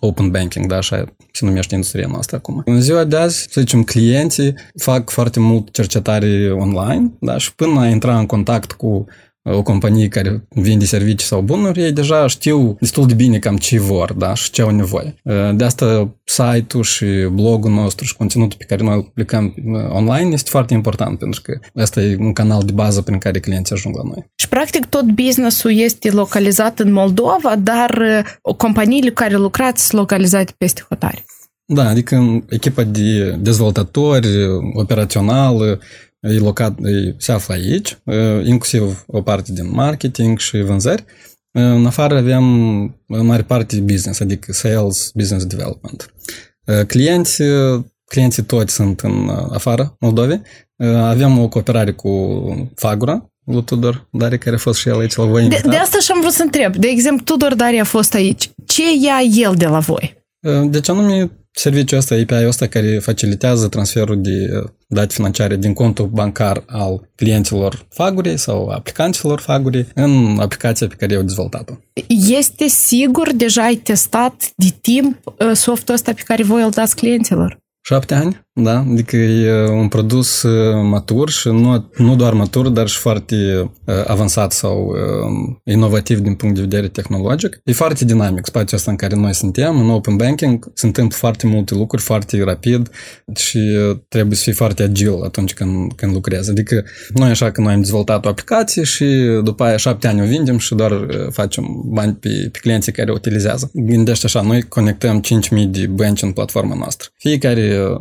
open 0.00 0.30
banking, 0.30 0.66
da, 0.66 0.76
așa 0.76 1.15
se 1.36 1.44
numește 1.44 1.74
industria 1.74 2.06
noastră 2.06 2.36
acum. 2.36 2.62
În 2.64 2.80
ziua 2.80 3.04
de 3.04 3.16
azi, 3.16 3.46
să 3.50 3.60
zicem, 3.60 3.82
clienții 3.82 4.54
fac 4.78 5.10
foarte 5.10 5.40
mult 5.40 5.70
cercetare 5.70 6.50
online, 6.52 7.12
da, 7.20 7.38
și 7.38 7.54
până 7.54 7.80
a 7.80 7.86
intra 7.86 8.18
în 8.18 8.26
contact 8.26 8.72
cu 8.72 9.06
o 9.48 9.62
companie 9.62 10.08
care 10.08 10.46
vinde 10.48 10.84
servicii 10.84 11.28
sau 11.28 11.40
bunuri, 11.40 11.80
ei 11.80 11.92
deja 11.92 12.26
știu 12.26 12.76
destul 12.80 13.06
de 13.06 13.14
bine 13.14 13.38
cam 13.38 13.56
ce 13.56 13.78
vor, 13.78 14.12
da, 14.12 14.34
și 14.34 14.50
ce 14.50 14.62
au 14.62 14.70
nevoie. 14.70 15.14
De 15.54 15.64
asta 15.64 16.14
site-ul 16.24 16.82
și 16.82 17.06
blogul 17.32 17.70
nostru 17.70 18.04
și 18.04 18.16
conținutul 18.16 18.58
pe 18.58 18.64
care 18.64 18.82
noi 18.82 18.94
îl 18.94 19.02
publicăm 19.02 19.54
online 19.88 20.32
este 20.32 20.50
foarte 20.50 20.74
important, 20.74 21.18
pentru 21.18 21.40
că 21.42 21.58
asta 21.74 22.00
e 22.00 22.16
un 22.18 22.32
canal 22.32 22.62
de 22.62 22.72
bază 22.72 23.02
prin 23.02 23.18
care 23.18 23.40
clienții 23.40 23.74
ajung 23.74 23.96
la 23.96 24.02
noi. 24.04 24.30
Și 24.34 24.48
practic 24.48 24.86
tot 24.86 25.04
businessul 25.04 25.72
este 25.72 26.10
localizat 26.10 26.78
în 26.78 26.92
Moldova, 26.92 27.56
dar 27.58 28.02
companiile 28.56 29.08
cu 29.08 29.14
care 29.14 29.36
lucrați 29.36 29.86
sunt 29.86 30.00
localizate 30.00 30.52
peste 30.58 30.84
hotare. 30.88 31.24
Da, 31.66 31.88
adică 31.88 32.44
echipa 32.48 32.82
de 32.82 33.30
dezvoltatori, 33.30 34.28
operațională, 34.74 35.78
e 36.20 36.38
locat, 36.38 36.78
e, 36.78 37.14
se 37.18 37.32
află 37.32 37.54
aici, 37.54 37.98
inclusiv 38.44 39.04
o 39.06 39.22
parte 39.22 39.52
din 39.52 39.70
marketing 39.70 40.38
și 40.38 40.60
vânzări. 40.60 41.04
În 41.58 41.86
afară 41.86 42.16
avem 42.16 42.44
în 43.06 43.26
mare 43.26 43.42
parte 43.42 43.76
business, 43.76 44.20
adică 44.20 44.52
sales, 44.52 45.10
business 45.14 45.46
development. 45.46 46.14
Clienți, 46.86 47.42
clienții 48.04 48.42
toți 48.42 48.74
sunt 48.74 49.00
în 49.00 49.28
afară 49.52 49.96
Moldovei. 50.00 50.40
Avem 50.96 51.38
o 51.38 51.48
cooperare 51.48 51.92
cu 51.92 52.10
Fagura, 52.74 53.30
lui 53.44 53.64
Tudor 53.64 54.08
Dari, 54.12 54.38
care 54.38 54.54
a 54.54 54.58
fost 54.58 54.78
și 54.78 54.88
el 54.88 54.98
aici 54.98 55.14
la 55.14 55.24
voi. 55.24 55.48
De, 55.48 55.60
de 55.68 55.76
asta 55.76 55.98
și-am 55.98 56.20
vrut 56.20 56.32
să 56.32 56.42
întreb. 56.42 56.76
De 56.76 56.86
exemplu, 56.86 57.24
Tudor 57.24 57.54
Dari 57.54 57.78
a 57.78 57.84
fost 57.84 58.14
aici. 58.14 58.50
Ce 58.66 58.82
ia 59.04 59.44
el 59.44 59.54
de 59.56 59.66
la 59.66 59.78
voi? 59.78 60.24
Deci 60.64 60.88
anume 60.88 61.30
serviciul 61.58 61.98
ăsta, 61.98 62.14
API-ul 62.14 62.46
ăsta 62.46 62.66
care 62.66 62.98
facilitează 62.98 63.68
transferul 63.68 64.20
de 64.22 64.64
date 64.86 65.14
financiare 65.14 65.56
din 65.56 65.72
contul 65.72 66.06
bancar 66.06 66.62
al 66.66 67.10
clienților 67.14 67.86
Faguri 67.88 68.36
sau 68.36 68.68
aplicanților 68.68 69.40
Faguri 69.40 69.86
în 69.94 70.38
aplicația 70.40 70.86
pe 70.86 70.94
care 70.94 71.14
au 71.14 71.22
dezvoltat-o. 71.22 71.72
Este 72.28 72.66
sigur, 72.66 73.32
deja 73.32 73.62
ai 73.62 73.74
testat 73.74 74.52
de 74.56 74.74
timp 74.80 75.18
softul 75.52 75.94
ăsta 75.94 76.12
pe 76.12 76.22
care 76.24 76.42
voi 76.42 76.62
îl 76.62 76.70
dați 76.70 76.96
clienților? 76.96 77.58
Șapte 77.82 78.14
ani, 78.14 78.45
da, 78.58 78.78
adică 78.78 79.16
e 79.16 79.68
un 79.68 79.88
produs 79.88 80.42
matur 80.82 81.30
și 81.30 81.48
nu, 81.48 81.90
nu 81.96 82.16
doar 82.16 82.32
matur, 82.32 82.68
dar 82.68 82.88
și 82.88 82.98
foarte 82.98 83.70
avansat 84.06 84.52
sau 84.52 84.94
inovativ 85.64 86.18
din 86.18 86.34
punct 86.34 86.54
de 86.54 86.60
vedere 86.60 86.88
tehnologic. 86.88 87.60
E 87.64 87.72
foarte 87.72 88.04
dinamic 88.04 88.46
spațiul 88.46 88.78
ăsta 88.78 88.90
în 88.90 88.96
care 88.96 89.16
noi 89.16 89.34
suntem, 89.34 89.80
în 89.80 89.90
open 89.90 90.16
banking, 90.16 90.70
se 90.74 90.86
întâmplă 90.86 91.16
foarte 91.16 91.46
multe 91.46 91.74
lucruri 91.74 92.02
foarte 92.02 92.44
rapid 92.44 92.90
și 93.34 93.60
trebuie 94.08 94.36
să 94.36 94.42
fii 94.42 94.52
foarte 94.52 94.82
agil 94.82 95.22
atunci 95.24 95.54
când, 95.54 95.92
când 95.92 96.12
lucrezi. 96.12 96.50
Adică 96.50 96.84
noi 97.14 97.30
așa 97.30 97.50
că 97.50 97.60
noi 97.60 97.72
am 97.72 97.80
dezvoltat 97.80 98.24
o 98.24 98.28
aplicație 98.28 98.82
și 98.82 99.04
după 99.42 99.64
aia 99.64 99.76
șapte 99.76 100.06
ani 100.06 100.22
o 100.22 100.24
vindem 100.24 100.58
și 100.58 100.74
doar 100.74 101.06
facem 101.30 101.64
bani 101.84 102.12
pe, 102.20 102.48
pe 102.52 102.58
clienții 102.58 102.92
care 102.92 103.10
o 103.10 103.14
utilizează. 103.14 103.70
Gândește 103.74 104.26
așa, 104.26 104.40
noi 104.40 104.62
conectăm 104.62 105.22
5.000 105.56 105.66
de 105.68 105.86
bănci 105.86 106.22
în 106.22 106.32
platforma 106.32 106.74
noastră. 106.74 107.08
Fiecare 107.18 107.96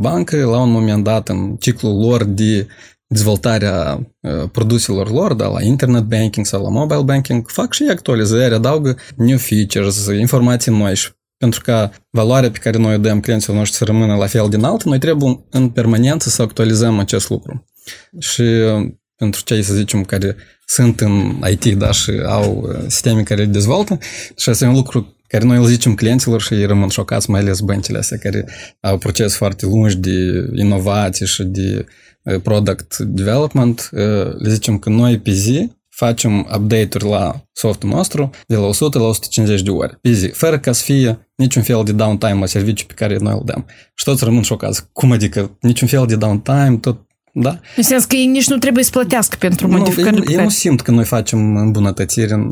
bancă, 0.00 0.36
la 0.36 0.60
un 0.60 0.70
moment 0.70 1.04
dat, 1.04 1.28
în 1.28 1.56
ciclul 1.56 2.00
lor 2.00 2.24
de 2.24 2.66
dezvoltarea 3.06 4.06
produselor 4.52 5.10
lor, 5.10 5.32
da, 5.32 5.46
la 5.46 5.62
internet 5.62 6.02
banking 6.02 6.46
sau 6.46 6.62
la 6.62 6.68
mobile 6.68 7.02
banking, 7.02 7.48
fac 7.48 7.72
și 7.72 7.82
actualizări, 7.90 8.54
adaugă 8.54 8.96
new 9.16 9.36
features, 9.36 10.06
informații 10.06 10.72
noi 10.72 10.94
și 10.94 11.08
pentru 11.36 11.60
ca 11.62 11.90
valoarea 12.10 12.50
pe 12.50 12.58
care 12.58 12.78
noi 12.78 12.94
o 12.94 12.98
dăm 12.98 13.20
clienților 13.20 13.56
noștri 13.56 13.76
să 13.76 13.84
rămână 13.84 14.14
la 14.16 14.26
fel 14.26 14.48
din 14.48 14.64
altă, 14.64 14.88
noi 14.88 14.98
trebuie 14.98 15.44
în 15.50 15.68
permanență 15.68 16.28
să 16.28 16.42
actualizăm 16.42 16.98
acest 16.98 17.30
lucru. 17.30 17.66
Și 18.18 18.42
pentru 19.16 19.42
cei, 19.44 19.62
să 19.62 19.74
zicem, 19.74 20.02
care 20.02 20.36
sunt 20.66 21.00
în 21.00 21.42
IT, 21.50 21.64
da, 21.64 21.90
și 21.90 22.10
au 22.26 22.76
sisteme 22.86 23.22
care 23.22 23.40
le 23.40 23.46
dezvoltă, 23.46 23.98
și 24.36 24.48
asta 24.48 24.64
e 24.64 24.68
un 24.68 24.74
lucru 24.74 25.13
care 25.26 25.44
noi 25.44 25.56
îl 25.56 25.64
zicem 25.64 25.94
clienților 25.94 26.40
și 26.40 26.54
ei 26.54 26.66
rămân 26.66 26.88
șocați, 26.88 27.30
mai 27.30 27.40
ales 27.40 27.60
băncile 27.60 27.98
astea 27.98 28.18
care 28.18 28.48
au 28.80 28.98
proces 28.98 29.36
foarte 29.36 29.66
lungi 29.66 29.96
de 29.96 30.46
inovație 30.54 31.26
și 31.26 31.42
de 31.42 31.86
product 32.42 32.98
development, 32.98 33.88
le 34.38 34.48
zicem 34.50 34.78
că 34.78 34.88
noi 34.88 35.18
pe 35.18 35.30
zi 35.30 35.72
facem 35.88 36.38
update-uri 36.38 37.08
la 37.08 37.44
softul 37.52 37.88
nostru 37.88 38.30
de 38.46 38.56
la 38.56 38.66
100 38.66 38.98
la 38.98 39.04
150 39.04 39.62
de 39.62 39.70
ore 39.70 39.98
pe 40.00 40.12
zi, 40.12 40.26
fără 40.26 40.58
ca 40.58 40.72
să 40.72 40.82
fie 40.82 41.28
niciun 41.34 41.62
fel 41.62 41.82
de 41.84 41.92
downtime 41.92 42.38
la 42.40 42.46
serviciu 42.46 42.86
pe 42.86 42.94
care 42.94 43.16
noi 43.16 43.32
îl 43.32 43.42
dăm. 43.44 43.66
Și 43.94 44.04
toți 44.04 44.24
rămân 44.24 44.42
șocați. 44.42 44.82
Cum 44.92 45.12
adică 45.12 45.56
niciun 45.60 45.88
fel 45.88 46.06
de 46.06 46.16
downtime, 46.16 46.78
tot 46.80 47.06
da? 47.36 47.58
În 47.76 47.82
sens 47.82 48.04
că 48.04 48.16
ei 48.16 48.26
nici 48.26 48.48
nu 48.48 48.56
trebuie 48.56 48.84
să 48.84 48.90
plătească 48.90 49.36
pentru 49.38 49.68
nu, 49.68 49.76
modificările. 49.76 50.24
Ei, 50.28 50.36
ei 50.36 50.42
nu 50.42 50.48
simt 50.48 50.80
că 50.80 50.90
noi 50.90 51.04
facem 51.04 51.56
îmbunătățiri 51.56 52.32
în, 52.32 52.50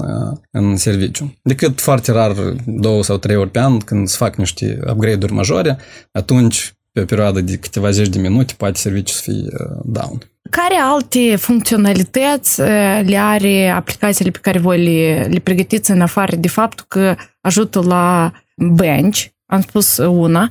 în 0.51 0.77
serviciu. 0.77 1.35
Decât 1.43 1.81
foarte 1.81 2.13
rar, 2.13 2.33
două 2.67 3.03
sau 3.03 3.17
trei 3.17 3.37
ori 3.37 3.51
pe 3.51 3.61
an, 3.61 3.79
când 3.79 4.09
se 4.09 4.17
fac 4.17 4.37
niște 4.37 4.79
upgrade-uri 4.91 5.33
majore, 5.33 5.79
atunci, 6.13 6.73
pe 6.93 7.01
o 7.01 7.05
perioadă 7.05 7.41
de 7.41 7.57
câteva 7.57 7.91
zeci 7.91 8.09
de 8.09 8.19
minute, 8.19 8.55
poate 8.57 8.79
serviciul 8.79 9.17
să 9.17 9.23
fie 9.23 9.49
down. 9.85 10.19
Care 10.51 10.75
alte 10.83 11.37
funcționalități 11.37 12.61
le 13.03 13.17
are 13.17 13.69
aplicațiile 13.69 14.31
pe 14.31 14.39
care 14.43 14.59
voi 14.59 14.85
le, 14.85 15.27
le 15.31 15.39
pregătiți 15.39 15.91
în 15.91 16.01
afară 16.01 16.37
de 16.37 16.49
faptul 16.49 16.85
că 16.89 17.15
ajută 17.41 17.83
la 17.83 18.33
bench, 18.57 19.25
am 19.47 19.61
spus 19.61 19.97
una, 19.97 20.49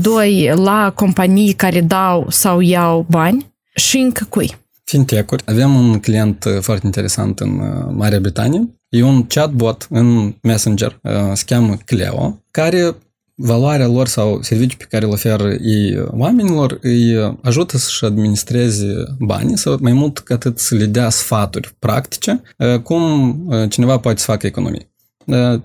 doi, 0.00 0.52
la 0.54 0.92
companii 0.94 1.52
care 1.52 1.80
dau 1.80 2.26
sau 2.28 2.60
iau 2.60 3.06
bani, 3.10 3.53
și 3.74 3.98
încă 3.98 4.26
cui? 4.28 4.56
Fintech-uri. 4.84 5.42
Avem 5.46 5.74
un 5.74 6.00
client 6.00 6.44
foarte 6.60 6.86
interesant 6.86 7.40
în 7.40 7.60
Marea 7.96 8.20
Britanie. 8.20 8.68
E 8.88 9.02
un 9.02 9.26
chatbot 9.26 9.86
în 9.90 10.34
Messenger, 10.42 11.00
se 11.32 11.42
cheamă 11.46 11.76
Cleo, 11.84 12.42
care 12.50 12.96
valoarea 13.36 13.86
lor 13.86 14.06
sau 14.08 14.42
serviciul 14.42 14.78
pe 14.78 14.86
care 14.88 15.04
îl 15.04 15.10
oferă 15.10 15.52
ei 15.52 16.04
oamenilor 16.10 16.78
îi 16.80 17.36
ajută 17.42 17.78
să-și 17.78 18.04
administreze 18.04 18.94
banii 19.18 19.58
sau 19.58 19.78
mai 19.80 19.92
mult 19.92 20.18
ca 20.18 20.34
atât 20.34 20.58
să 20.58 20.74
le 20.74 20.84
dea 20.84 21.08
sfaturi 21.08 21.74
practice 21.78 22.42
cum 22.82 23.38
cineva 23.68 23.98
poate 23.98 24.18
să 24.18 24.24
facă 24.24 24.46
economii. 24.46 24.92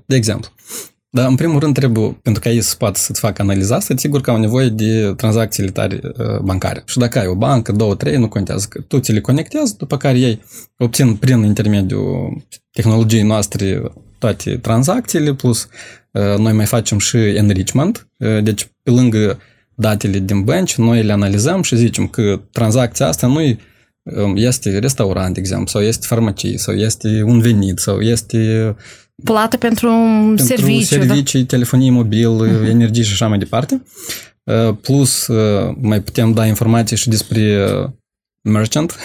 De 0.05 0.15
exemplu, 0.15 0.49
dar, 1.11 1.27
în 1.27 1.35
primul 1.35 1.59
rând, 1.59 1.73
trebuie, 1.73 2.17
pentru 2.21 2.41
ca 2.41 2.49
ei 2.49 2.61
să 2.61 2.75
poată 2.75 2.99
să-ți 2.99 3.19
facă 3.19 3.41
analiza 3.41 3.75
asta, 3.75 3.93
sigur 3.97 4.21
că 4.21 4.31
au 4.31 4.39
nevoie 4.39 4.69
de 4.69 5.13
tranzacțiile 5.17 5.69
tare 5.69 5.99
bancare. 6.43 6.83
Și 6.85 6.97
dacă 6.97 7.19
ai 7.19 7.27
o 7.27 7.35
bancă, 7.35 7.71
două, 7.71 7.95
trei, 7.95 8.17
nu 8.17 8.27
contează 8.27 8.65
că 8.69 8.81
tu 8.87 8.99
ți 8.99 9.11
le 9.11 9.21
conectezi, 9.21 9.77
după 9.77 9.97
care 9.97 10.19
ei 10.19 10.41
obțin 10.77 11.15
prin 11.15 11.43
intermediul 11.43 12.43
tehnologiei 12.71 13.23
noastre 13.23 13.81
toate 14.17 14.57
tranzacțiile, 14.57 15.33
plus 15.33 15.67
noi 16.37 16.53
mai 16.53 16.65
facem 16.65 16.97
și 16.97 17.17
enrichment, 17.17 18.07
deci 18.43 18.71
pe 18.83 18.91
lângă 18.91 19.39
datele 19.75 20.19
din 20.19 20.43
bănci, 20.43 20.75
noi 20.75 21.03
le 21.03 21.11
analizăm 21.11 21.61
și 21.61 21.75
zicem 21.75 22.07
că 22.07 22.41
tranzacția 22.51 23.07
asta 23.07 23.27
nu 23.27 23.57
este 24.35 24.79
restaurant, 24.79 25.33
de 25.33 25.39
exemplu, 25.39 25.67
sau 25.67 25.81
este 25.81 26.05
farmacie, 26.07 26.57
sau 26.57 26.73
este 26.73 27.21
un 27.25 27.39
venit, 27.39 27.79
sau 27.79 27.99
este 27.99 28.75
Plată 29.23 29.57
pentru 29.57 29.91
un 29.91 30.25
pentru 30.35 30.45
serviciu. 30.45 30.85
servicii, 30.85 31.39
da? 31.39 31.45
telefonie 31.45 31.91
mobil, 31.91 32.47
uh-huh. 32.47 32.69
energie 32.69 33.03
și 33.03 33.11
așa 33.11 33.27
mai 33.27 33.38
departe. 33.38 33.83
Plus, 34.81 35.27
mai 35.81 36.01
putem 36.01 36.31
da 36.33 36.45
informații 36.45 36.97
și 36.97 37.09
despre 37.09 37.67
merchant. 38.41 38.95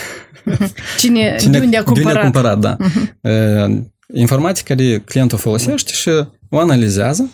Cine, 0.99 1.37
Cine 1.41 1.59
de 1.59 1.65
unde 1.65 1.77
a 1.77 1.83
cumpărat. 1.83 2.13
De 2.13 2.19
unde 2.19 2.19
a 2.19 2.23
cumpărat, 2.23 2.59
da. 2.59 2.77
Uh-huh. 2.77 3.93
Informații 4.15 4.65
care 4.65 4.99
clientul 4.99 5.39
folosește 5.39 5.93
și 5.93 6.11
o 6.51 6.59
analizează. 6.59 7.31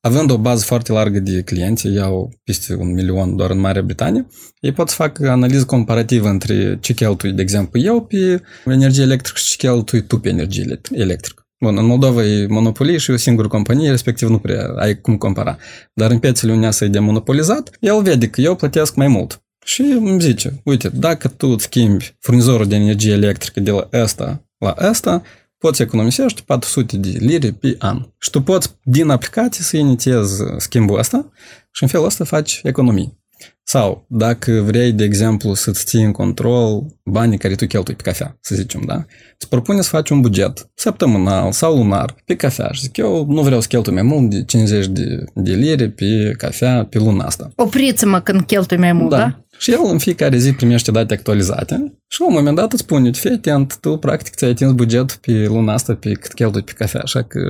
Având 0.00 0.30
o 0.30 0.38
bază 0.38 0.64
foarte 0.64 0.92
largă 0.92 1.18
de 1.18 1.42
clienți, 1.42 1.86
iau 1.92 2.32
peste 2.44 2.74
un 2.74 2.92
milion 2.92 3.36
doar 3.36 3.50
în 3.50 3.58
Marea 3.58 3.82
Britanie, 3.82 4.26
ei 4.60 4.72
pot 4.72 4.88
să 4.88 4.94
fac 4.94 5.20
analiză 5.20 5.64
comparativă 5.64 6.28
între 6.28 6.78
ce 6.80 6.92
cheltui, 6.92 7.32
de 7.32 7.42
exemplu, 7.42 7.80
eu 7.80 8.06
pe 8.06 8.42
energie 8.66 9.02
electrică 9.02 9.38
și 9.38 9.46
ce 9.46 9.56
cheltui 9.56 10.06
tu 10.06 10.18
pe 10.18 10.28
energie 10.28 10.80
electrică. 10.92 11.47
Bun, 11.60 11.76
în 11.78 11.86
Moldova 11.86 12.24
e 12.24 12.46
monopolie 12.46 12.98
și 12.98 13.10
o 13.10 13.16
singură 13.16 13.48
companie, 13.48 13.90
respectiv 13.90 14.28
nu 14.28 14.38
prea 14.38 14.74
ai 14.76 15.00
cum 15.00 15.16
compara. 15.16 15.56
Dar 15.94 16.10
în 16.10 16.18
piețele 16.18 16.52
unde 16.52 16.66
asta 16.66 16.84
e 16.84 16.88
demonopolizat, 16.88 17.76
el 17.80 18.02
vede 18.02 18.28
că 18.28 18.40
eu 18.40 18.54
plătesc 18.54 18.94
mai 18.94 19.08
mult. 19.08 19.42
Și 19.64 19.80
îmi 19.80 20.20
zice, 20.20 20.60
uite, 20.64 20.88
dacă 20.88 21.28
tu 21.28 21.46
îți 21.46 21.64
schimbi 21.64 22.16
furnizorul 22.20 22.66
de 22.66 22.74
energie 22.74 23.12
electrică 23.12 23.60
de 23.60 23.70
la 23.70 23.88
ăsta 23.92 24.42
la 24.58 24.74
ăsta, 24.88 25.22
poți 25.58 25.82
economisești 25.82 26.42
400 26.42 26.96
de 26.96 27.08
lire 27.18 27.50
pe 27.50 27.74
an. 27.78 28.06
Și 28.18 28.30
tu 28.30 28.42
poți 28.42 28.74
din 28.82 29.08
aplicație 29.08 29.64
să 29.64 29.76
inițiezi 29.76 30.42
schimbul 30.56 30.98
ăsta 30.98 31.32
și 31.72 31.82
în 31.82 31.88
felul 31.88 32.06
ăsta 32.06 32.24
faci 32.24 32.60
economii. 32.62 33.18
Sau 33.62 34.04
dacă 34.08 34.62
vrei, 34.66 34.92
de 34.92 35.04
exemplu, 35.04 35.54
să-ți 35.54 35.84
ții 35.84 36.02
în 36.02 36.12
control 36.12 36.86
banii 37.04 37.38
care 37.38 37.54
tu 37.54 37.66
cheltui 37.66 37.94
pe 37.94 38.02
cafea, 38.02 38.36
să 38.40 38.54
zicem, 38.54 38.82
da? 38.86 39.04
Îți 39.38 39.48
propune 39.48 39.80
să 39.80 39.88
faci 39.88 40.10
un 40.10 40.20
buget 40.20 40.70
săptămânal 40.74 41.52
sau 41.52 41.76
lunar 41.76 42.14
pe 42.24 42.36
cafea 42.36 42.68
și 42.72 42.80
zic 42.80 42.96
eu 42.96 43.26
nu 43.28 43.42
vreau 43.42 43.60
să 43.60 43.66
cheltui 43.66 43.92
mai 43.92 44.02
mult 44.02 44.30
de 44.30 44.44
50 44.44 44.86
de, 44.86 45.24
de 45.34 45.54
lire 45.54 45.88
pe 45.88 46.34
cafea 46.38 46.86
pe 46.90 46.98
luna 46.98 47.24
asta. 47.24 47.50
Opriți-mă 47.56 48.20
când 48.20 48.40
cheltui 48.40 48.76
mai 48.76 48.92
mult, 48.92 49.10
da? 49.10 49.16
da? 49.16 49.44
Și 49.58 49.72
el 49.72 49.80
în 49.82 49.98
fiecare 49.98 50.36
zi 50.36 50.52
primește 50.52 50.90
date 50.90 51.14
actualizate 51.14 51.92
și 52.06 52.20
la 52.20 52.26
un 52.26 52.32
moment 52.32 52.56
dat 52.56 52.72
îți 52.72 52.82
spune, 52.82 53.10
fii 53.10 53.30
atent, 53.30 53.78
tu 53.80 53.96
practic 53.96 54.34
ți-ai 54.34 54.50
atins 54.50 54.72
buget 54.72 55.12
pe 55.12 55.32
luna 55.46 55.72
asta 55.72 55.94
pe 55.94 56.12
cât 56.12 56.32
cheltui 56.32 56.62
pe 56.62 56.72
cafea, 56.72 57.00
așa 57.00 57.22
că 57.22 57.40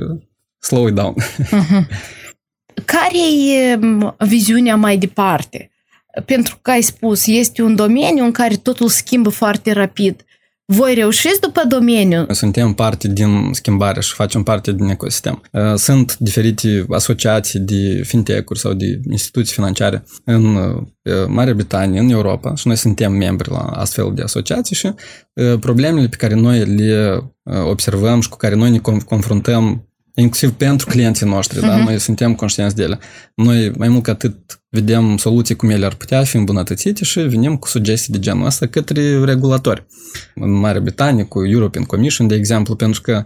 slow 0.59 0.87
it 0.87 0.93
down. 0.93 1.15
Uh-huh. 1.15 1.87
Care 2.85 3.51
e 3.55 3.79
viziunea 4.25 4.75
mai 4.75 4.97
departe? 4.97 5.71
Pentru 6.25 6.59
că 6.61 6.71
ai 6.71 6.81
spus, 6.81 7.27
este 7.27 7.61
un 7.61 7.75
domeniu 7.75 8.23
în 8.23 8.31
care 8.31 8.55
totul 8.55 8.87
schimbă 8.87 9.29
foarte 9.29 9.71
rapid. 9.71 10.23
Voi 10.71 10.93
reușiți 10.93 11.39
după 11.41 11.61
domeniu? 11.67 12.25
Suntem 12.31 12.73
parte 12.73 13.07
din 13.07 13.49
schimbare 13.51 14.01
și 14.01 14.13
facem 14.13 14.43
parte 14.43 14.71
din 14.71 14.87
ecosistem. 14.87 15.41
Uh, 15.51 15.73
sunt 15.75 16.17
diferite 16.17 16.85
asociații 16.89 17.59
de 17.59 18.01
fintech-uri 18.05 18.59
sau 18.59 18.73
de 18.73 18.99
instituții 19.11 19.53
financiare 19.53 20.03
în 20.23 20.55
uh, 20.55 20.83
Marea 21.27 21.53
Britanie, 21.53 21.99
în 21.99 22.09
Europa 22.09 22.55
și 22.55 22.67
noi 22.67 22.75
suntem 22.75 23.11
membri 23.11 23.49
la 23.49 23.59
astfel 23.59 24.11
de 24.15 24.21
asociații 24.21 24.75
și 24.75 24.93
uh, 25.33 25.59
problemele 25.59 26.07
pe 26.07 26.15
care 26.15 26.33
noi 26.33 26.65
le 26.65 27.19
observăm 27.63 28.21
și 28.21 28.29
cu 28.29 28.37
care 28.37 28.55
noi 28.55 28.69
ne 28.71 28.79
confruntăm 29.05 29.89
inclusiv 30.15 30.51
pentru 30.51 30.87
clienții 30.87 31.25
noștri, 31.25 31.57
uh-huh. 31.57 31.67
da? 31.67 31.83
Noi 31.83 31.99
suntem 31.99 32.35
conștienți 32.35 32.75
de 32.75 32.83
ele. 32.83 32.99
Noi, 33.35 33.71
mai 33.77 33.87
mult 33.87 34.03
ca 34.03 34.11
atât, 34.11 34.58
vedem 34.69 35.17
soluții 35.17 35.55
cum 35.55 35.69
ele 35.69 35.85
ar 35.85 35.93
putea 35.93 36.23
fi 36.23 36.37
îmbunătățite 36.37 37.03
și 37.03 37.19
venim 37.19 37.57
cu 37.57 37.67
sugestii 37.67 38.13
de 38.13 38.19
genul 38.19 38.45
ăsta 38.45 38.65
către 38.65 39.23
regulatori. 39.23 39.85
În 40.35 40.51
Marea 40.51 40.81
Britanie, 40.81 41.23
cu 41.23 41.45
European 41.45 41.83
Commission, 41.83 42.27
de 42.27 42.35
exemplu, 42.35 42.75
pentru 42.75 43.01
că 43.01 43.25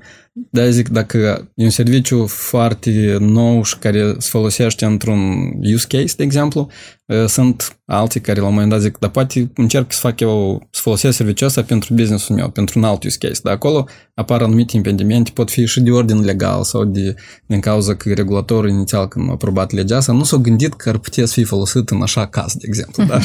de 0.50 0.72
zic, 0.72 0.90
dacă 0.90 1.50
e 1.56 1.64
un 1.64 1.70
serviciu 1.70 2.26
foarte 2.26 3.18
nou 3.20 3.64
și 3.64 3.78
care 3.78 4.16
se 4.18 4.30
folosește 4.30 4.86
într-un 4.86 5.52
use 5.74 5.86
case, 5.88 6.14
de 6.18 6.24
exemplu, 6.24 6.70
sunt 7.28 7.78
alții 7.86 8.22
care 8.22 8.40
la 8.40 8.48
un 8.48 8.54
moment 8.54 8.72
dat 8.72 8.82
zic, 8.82 8.98
dar 9.00 9.10
poate 9.10 9.52
încerc 9.56 9.92
să 9.92 10.00
fac 10.00 10.20
eu, 10.20 10.68
să 10.72 10.82
folosesc 10.82 11.18
serviciul 11.18 11.48
ăsta 11.48 11.64
pentru 11.64 11.94
business-ul 11.94 12.36
meu, 12.36 12.50
pentru 12.50 12.80
un 12.80 12.86
alt 12.86 13.04
use 13.04 13.18
case. 13.18 13.40
Dar 13.44 13.54
acolo 13.54 13.88
apar 14.14 14.42
anumite 14.42 14.76
impedimente, 14.76 15.32
pot 15.34 15.52
fi 15.52 15.66
și 15.66 15.82
de 15.82 15.92
ordin 15.92 16.24
legal 16.24 16.64
sau 16.64 16.84
de, 16.84 17.16
din 17.46 17.60
cauza 17.60 17.96
că 17.96 18.14
regulatorul 18.14 18.70
inițial 18.70 19.08
când 19.08 19.30
a 19.30 19.32
aprobat 19.32 19.72
legea 19.72 19.98
asta 19.98 20.12
nu 20.12 20.24
s-a 20.24 20.38
gândit 20.38 20.74
că 20.74 20.90
ar 20.90 20.98
putea 20.98 21.26
să 21.34 21.40
fie 21.40 21.48
folosit 21.48 21.90
în 21.90 22.02
așa 22.02 22.28
caz, 22.28 22.54
de 22.54 22.66
exemplu. 22.68 23.04
Da? 23.04 23.20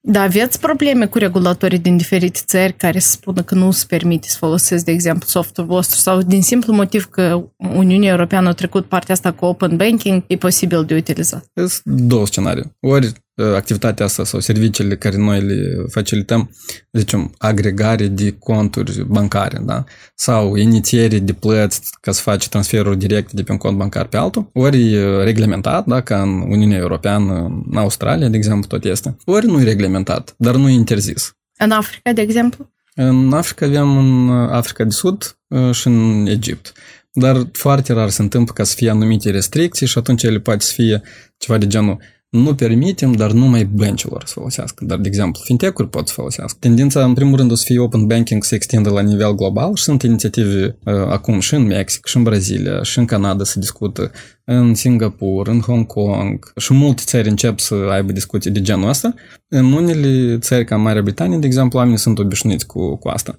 Da, 0.00 0.22
aveți 0.22 0.60
probleme 0.60 1.06
cu 1.06 1.18
regulatorii 1.18 1.78
din 1.78 1.96
diferite 1.96 2.40
țări 2.44 2.72
care 2.72 2.98
să 2.98 3.10
spună 3.10 3.42
că 3.42 3.54
nu 3.54 3.70
se 3.70 3.84
permite 3.88 4.28
să 4.28 4.36
folosesc, 4.38 4.84
de 4.84 4.90
exemplu, 4.90 5.26
softul 5.28 5.64
vostru 5.64 5.98
sau 5.98 6.22
din 6.22 6.42
simplu 6.42 6.72
motiv 6.72 7.04
că 7.04 7.44
Uniunea 7.56 8.10
Europeană 8.10 8.48
a 8.48 8.52
trecut 8.52 8.86
partea 8.86 9.14
asta 9.14 9.32
cu 9.32 9.44
open 9.44 9.76
banking, 9.76 10.24
e 10.26 10.36
posibil 10.36 10.84
de 10.84 10.94
utilizat? 10.94 11.50
Sunt 11.54 11.82
două 11.84 12.26
scenarii. 12.26 12.76
Ori 12.80 13.12
activitatea 13.54 14.04
asta 14.04 14.24
sau 14.24 14.40
serviciile 14.40 14.96
care 14.96 15.16
noi 15.16 15.40
le 15.40 15.84
facilităm, 15.90 16.50
zicem, 16.92 17.34
agregare 17.38 18.06
de 18.06 18.30
conturi 18.38 19.04
bancare, 19.06 19.58
da? 19.62 19.84
sau 20.14 20.56
inițiere 20.56 21.18
de 21.18 21.32
plăți 21.32 21.80
ca 22.00 22.12
să 22.12 22.22
faci 22.22 22.48
transferuri 22.48 22.98
directe 22.98 23.30
de 23.34 23.42
pe 23.42 23.52
un 23.52 23.58
cont 23.58 23.76
bancar 23.76 24.06
pe 24.06 24.16
altul, 24.16 24.50
ori 24.52 24.96
reglementat, 25.24 25.86
da? 25.86 26.00
ca 26.00 26.22
în 26.22 26.44
Uniunea 26.48 26.78
Europeană, 26.78 27.62
în 27.70 27.76
Australia, 27.76 28.28
de 28.28 28.36
exemplu, 28.36 28.66
tot 28.66 28.84
este, 28.84 29.16
ori 29.24 29.46
nu 29.46 29.60
e 29.60 29.64
reglementat, 29.64 30.34
dar 30.38 30.54
nu 30.54 30.68
e 30.68 30.72
interzis. 30.72 31.32
În 31.58 31.70
Africa, 31.70 32.12
de 32.12 32.20
exemplu? 32.20 32.70
În 32.94 33.32
Africa 33.32 33.66
avem 33.66 33.96
în 33.96 34.30
Africa 34.30 34.84
de 34.84 34.90
Sud 34.90 35.38
și 35.72 35.86
în 35.86 36.26
Egipt. 36.26 36.72
Dar 37.12 37.48
foarte 37.52 37.92
rar 37.92 38.08
se 38.08 38.22
întâmplă 38.22 38.52
ca 38.52 38.64
să 38.64 38.74
fie 38.74 38.90
anumite 38.90 39.30
restricții 39.30 39.86
și 39.86 39.98
atunci 39.98 40.22
ele 40.22 40.38
poate 40.38 40.64
să 40.64 40.72
fie 40.72 41.02
ceva 41.36 41.58
de 41.58 41.66
genul 41.66 41.98
nu 42.30 42.54
permitem, 42.54 43.12
dar 43.12 43.32
numai 43.32 43.64
băncilor 43.64 44.22
să 44.26 44.32
folosească. 44.32 44.84
Dar, 44.84 44.98
de 44.98 45.08
exemplu, 45.08 45.42
fintech-uri 45.44 45.88
pot 45.88 46.08
să 46.08 46.14
folosească. 46.14 46.56
Tendința, 46.60 47.04
în 47.04 47.14
primul 47.14 47.36
rând, 47.36 47.50
o 47.50 47.54
să 47.54 47.64
fie 47.66 47.78
open 47.78 48.06
banking 48.06 48.44
să 48.44 48.54
extindă 48.54 48.90
la 48.90 49.00
nivel 49.00 49.34
global 49.34 49.74
și 49.74 49.82
sunt 49.82 50.02
inițiative 50.02 50.76
uh, 50.84 50.94
acum 50.94 51.40
și 51.40 51.54
în 51.54 51.62
Mexic, 51.62 52.06
și 52.06 52.16
în 52.16 52.22
Brazilia, 52.22 52.82
și 52.82 52.98
în 52.98 53.04
Canada 53.04 53.44
se 53.44 53.58
discută, 53.58 54.10
în 54.50 54.74
Singapur, 54.74 55.48
în 55.48 55.60
Hong 55.60 55.86
Kong 55.86 56.52
și 56.56 56.74
multe 56.74 57.02
țări 57.04 57.28
încep 57.28 57.58
să 57.58 57.74
aibă 57.90 58.12
discuții 58.12 58.50
de 58.50 58.60
genul 58.60 58.88
ăsta. 58.88 59.14
În 59.48 59.72
unele 59.72 60.38
țări, 60.38 60.64
ca 60.64 60.76
Marea 60.76 61.02
Britanie, 61.02 61.38
de 61.38 61.46
exemplu, 61.46 61.78
oamenii 61.78 61.98
sunt 61.98 62.18
obișnuiți 62.18 62.66
cu, 62.66 62.96
cu 62.96 63.08
asta. 63.08 63.38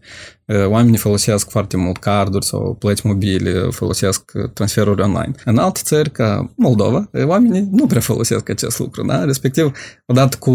Oamenii 0.68 0.98
folosesc 0.98 1.50
foarte 1.50 1.78
mult 1.78 1.98
carduri 1.98 2.46
sau 2.46 2.76
plăți 2.80 3.06
mobile, 3.06 3.52
folosesc 3.52 4.32
transferuri 4.54 5.02
online. 5.02 5.32
În 5.46 5.58
alte 5.58 5.80
țări, 5.84 6.12
ca 6.12 6.54
Moldova, 6.56 7.10
oamenii 7.26 7.68
nu 7.72 7.86
prea 7.86 8.02
folosesc 8.02 8.50
acest 8.50 8.80
lucru, 8.80 9.06
da? 9.06 9.24
Respectiv, 9.24 9.72
odată 10.06 10.38
cu 10.40 10.54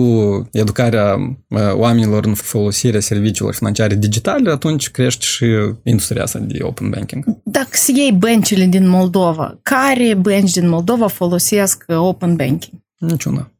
educarea 0.53 1.37
oamenilor 1.73 2.27
în 2.27 2.35
folosirea 2.35 3.01
serviciilor 3.01 3.55
financiare 3.55 3.95
digitale, 3.95 4.51
atunci 4.51 4.91
crește 4.91 5.25
și 5.25 5.47
industria 5.83 6.23
asta 6.23 6.39
de 6.39 6.59
open 6.63 6.91
banking. 6.91 7.25
Dacă 7.45 7.69
să 7.71 7.93
iei 7.95 8.13
băncile 8.13 8.65
din 8.65 8.89
Moldova, 8.89 9.59
care 9.63 10.15
bănci 10.21 10.44
din 10.53 10.69
Moldova 10.69 11.07
folosesc 11.07 11.85
open 11.87 12.37
banking? 12.37 12.81
Niciuna. 12.99 13.51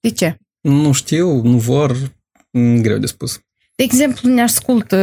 De 0.00 0.10
ce? 0.10 0.36
Nu 0.60 0.92
știu, 0.92 1.42
nu 1.42 1.56
vor, 1.56 1.96
greu 2.80 2.98
de 2.98 3.06
spus. 3.06 3.40
De 3.74 3.82
exemplu, 3.82 4.28
ne 4.28 4.42
ascultă 4.42 4.96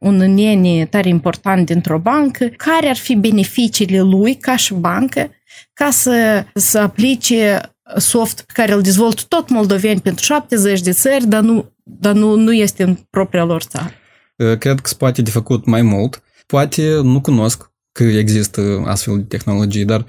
un 0.00 0.16
nene 0.16 0.86
tare 0.86 1.08
important 1.08 1.66
dintr-o 1.66 1.98
bancă, 1.98 2.44
care 2.56 2.88
ar 2.88 2.96
fi 2.96 3.14
beneficiile 3.14 4.00
lui 4.00 4.34
ca 4.34 4.56
și 4.56 4.74
bancă 4.74 5.30
ca 5.72 5.90
să, 5.90 6.44
să 6.54 6.78
aplice 6.78 7.60
soft 7.96 8.40
pe 8.40 8.52
care 8.52 8.72
îl 8.72 8.82
dezvoltă 8.82 9.22
tot 9.28 9.48
moldoveni 9.48 10.00
pentru 10.00 10.24
70 10.24 10.80
de 10.80 10.92
țări, 10.92 11.26
dar 11.26 11.42
nu, 11.42 11.72
dar 11.82 12.14
nu, 12.14 12.34
nu 12.34 12.52
este 12.52 12.82
în 12.82 12.98
propria 13.10 13.44
lor 13.44 13.62
țară. 13.62 13.92
Cred 14.36 14.80
că 14.80 14.88
se 14.88 14.94
poate 14.98 15.22
de 15.22 15.30
făcut 15.30 15.64
mai 15.64 15.82
mult. 15.82 16.22
Poate 16.46 17.00
nu 17.02 17.20
cunosc 17.20 17.70
că 17.92 18.02
există 18.02 18.82
astfel 18.86 19.16
de 19.16 19.22
tehnologii, 19.22 19.84
dar 19.84 20.04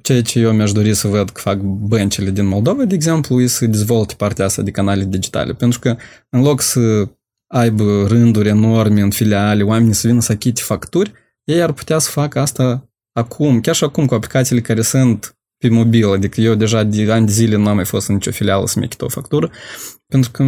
ceea 0.00 0.22
ce 0.22 0.38
eu 0.38 0.52
mi-aș 0.52 0.72
dori 0.72 0.94
să 0.94 1.08
văd 1.08 1.30
că 1.30 1.40
fac 1.40 1.58
băncile 1.62 2.30
din 2.30 2.46
Moldova, 2.46 2.84
de 2.84 2.94
exemplu, 2.94 3.40
e 3.40 3.46
să 3.46 3.66
dezvolte 3.66 4.14
partea 4.16 4.44
asta 4.44 4.62
de 4.62 4.70
canale 4.70 5.04
digitale. 5.04 5.52
Pentru 5.52 5.78
că 5.78 5.96
în 6.30 6.42
loc 6.42 6.60
să 6.60 7.08
aibă 7.46 8.06
rânduri 8.06 8.48
enorme 8.48 9.00
în 9.00 9.10
filiale, 9.10 9.62
oamenii 9.62 9.94
să 9.94 10.06
vină 10.06 10.20
să 10.20 10.32
achite 10.32 10.60
facturi, 10.60 11.12
ei 11.44 11.62
ar 11.62 11.72
putea 11.72 11.98
să 11.98 12.10
facă 12.10 12.40
asta 12.40 12.88
acum, 13.12 13.60
chiar 13.60 13.74
și 13.74 13.84
acum 13.84 14.06
cu 14.06 14.14
aplicațiile 14.14 14.60
care 14.60 14.82
sunt 14.82 15.36
pe 15.68 15.74
mobil, 15.74 16.12
adică 16.12 16.40
eu 16.40 16.54
deja 16.54 16.82
de 16.82 17.12
ani 17.12 17.26
de 17.26 17.32
zile 17.32 17.56
nu 17.56 17.68
am 17.68 17.74
mai 17.74 17.84
fost 17.84 18.08
în 18.08 18.14
nicio 18.14 18.30
filială 18.30 18.66
să-mi 18.66 18.84
achit 18.84 19.00
o 19.00 19.08
factură, 19.08 19.50
pentru 20.06 20.30
că 20.30 20.44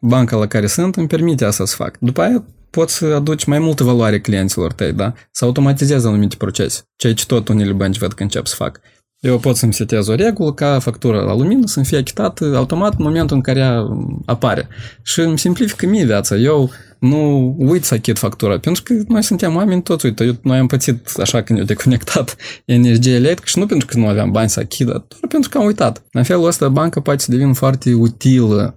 banca 0.00 0.36
la 0.36 0.46
care 0.46 0.66
sunt 0.66 0.96
îmi 0.96 1.06
permite 1.06 1.44
asta 1.44 1.64
să 1.64 1.76
fac. 1.76 1.96
După 2.00 2.20
aia 2.20 2.44
poți 2.70 2.94
să 2.94 3.06
aduci 3.06 3.44
mai 3.44 3.58
multă 3.58 3.84
valoare 3.84 4.20
clienților 4.20 4.72
tăi, 4.72 4.92
da? 4.92 5.12
Să 5.30 5.44
automatizezi 5.44 6.06
anumite 6.06 6.36
procese, 6.36 6.82
ceea 6.96 7.14
ce 7.14 7.26
tot 7.26 7.48
unele 7.48 7.72
bănci 7.72 7.98
văd 7.98 8.12
că 8.12 8.22
încep 8.22 8.46
să 8.46 8.54
fac. 8.54 8.80
Eu 9.20 9.38
pot 9.38 9.56
să-mi 9.56 9.74
setez 9.74 10.06
o 10.06 10.14
regulă 10.14 10.52
ca 10.52 10.78
factura 10.78 11.20
la 11.20 11.34
lumină 11.34 11.66
să-mi 11.66 11.86
fie 11.86 11.98
achitată 11.98 12.52
automat 12.56 12.94
în 12.98 13.04
momentul 13.04 13.36
în 13.36 13.42
care 13.42 13.58
ea 13.58 13.86
apare. 14.26 14.68
Și 15.02 15.20
îmi 15.20 15.38
simplifică 15.38 15.86
mie 15.86 16.04
viața. 16.04 16.36
Eu 16.36 16.70
nu 16.98 17.54
uit 17.58 17.84
să 17.84 17.94
achit 17.94 18.18
factura, 18.18 18.58
pentru 18.58 18.82
că 18.82 18.94
noi 19.08 19.22
suntem 19.22 19.54
oameni 19.54 19.82
toți, 19.82 20.06
uite, 20.06 20.24
eu, 20.24 20.32
noi 20.42 20.58
am 20.58 20.66
pățit 20.66 21.12
așa 21.20 21.42
când 21.42 21.58
eu 21.58 21.64
deconectat 21.64 22.36
energie 22.64 23.14
electrică 23.14 23.46
și 23.46 23.58
nu 23.58 23.66
pentru 23.66 23.86
că 23.86 23.98
nu 23.98 24.06
aveam 24.06 24.30
bani 24.30 24.48
să 24.48 24.60
achit, 24.60 24.86
doar 24.86 25.04
pentru 25.28 25.50
că 25.50 25.58
am 25.58 25.64
uitat. 25.64 26.02
În 26.12 26.22
felul 26.22 26.46
ăsta 26.46 26.68
banca 26.68 27.00
poate 27.00 27.22
să 27.22 27.30
devină 27.30 27.52
foarte 27.52 27.92
utilă 27.94 28.76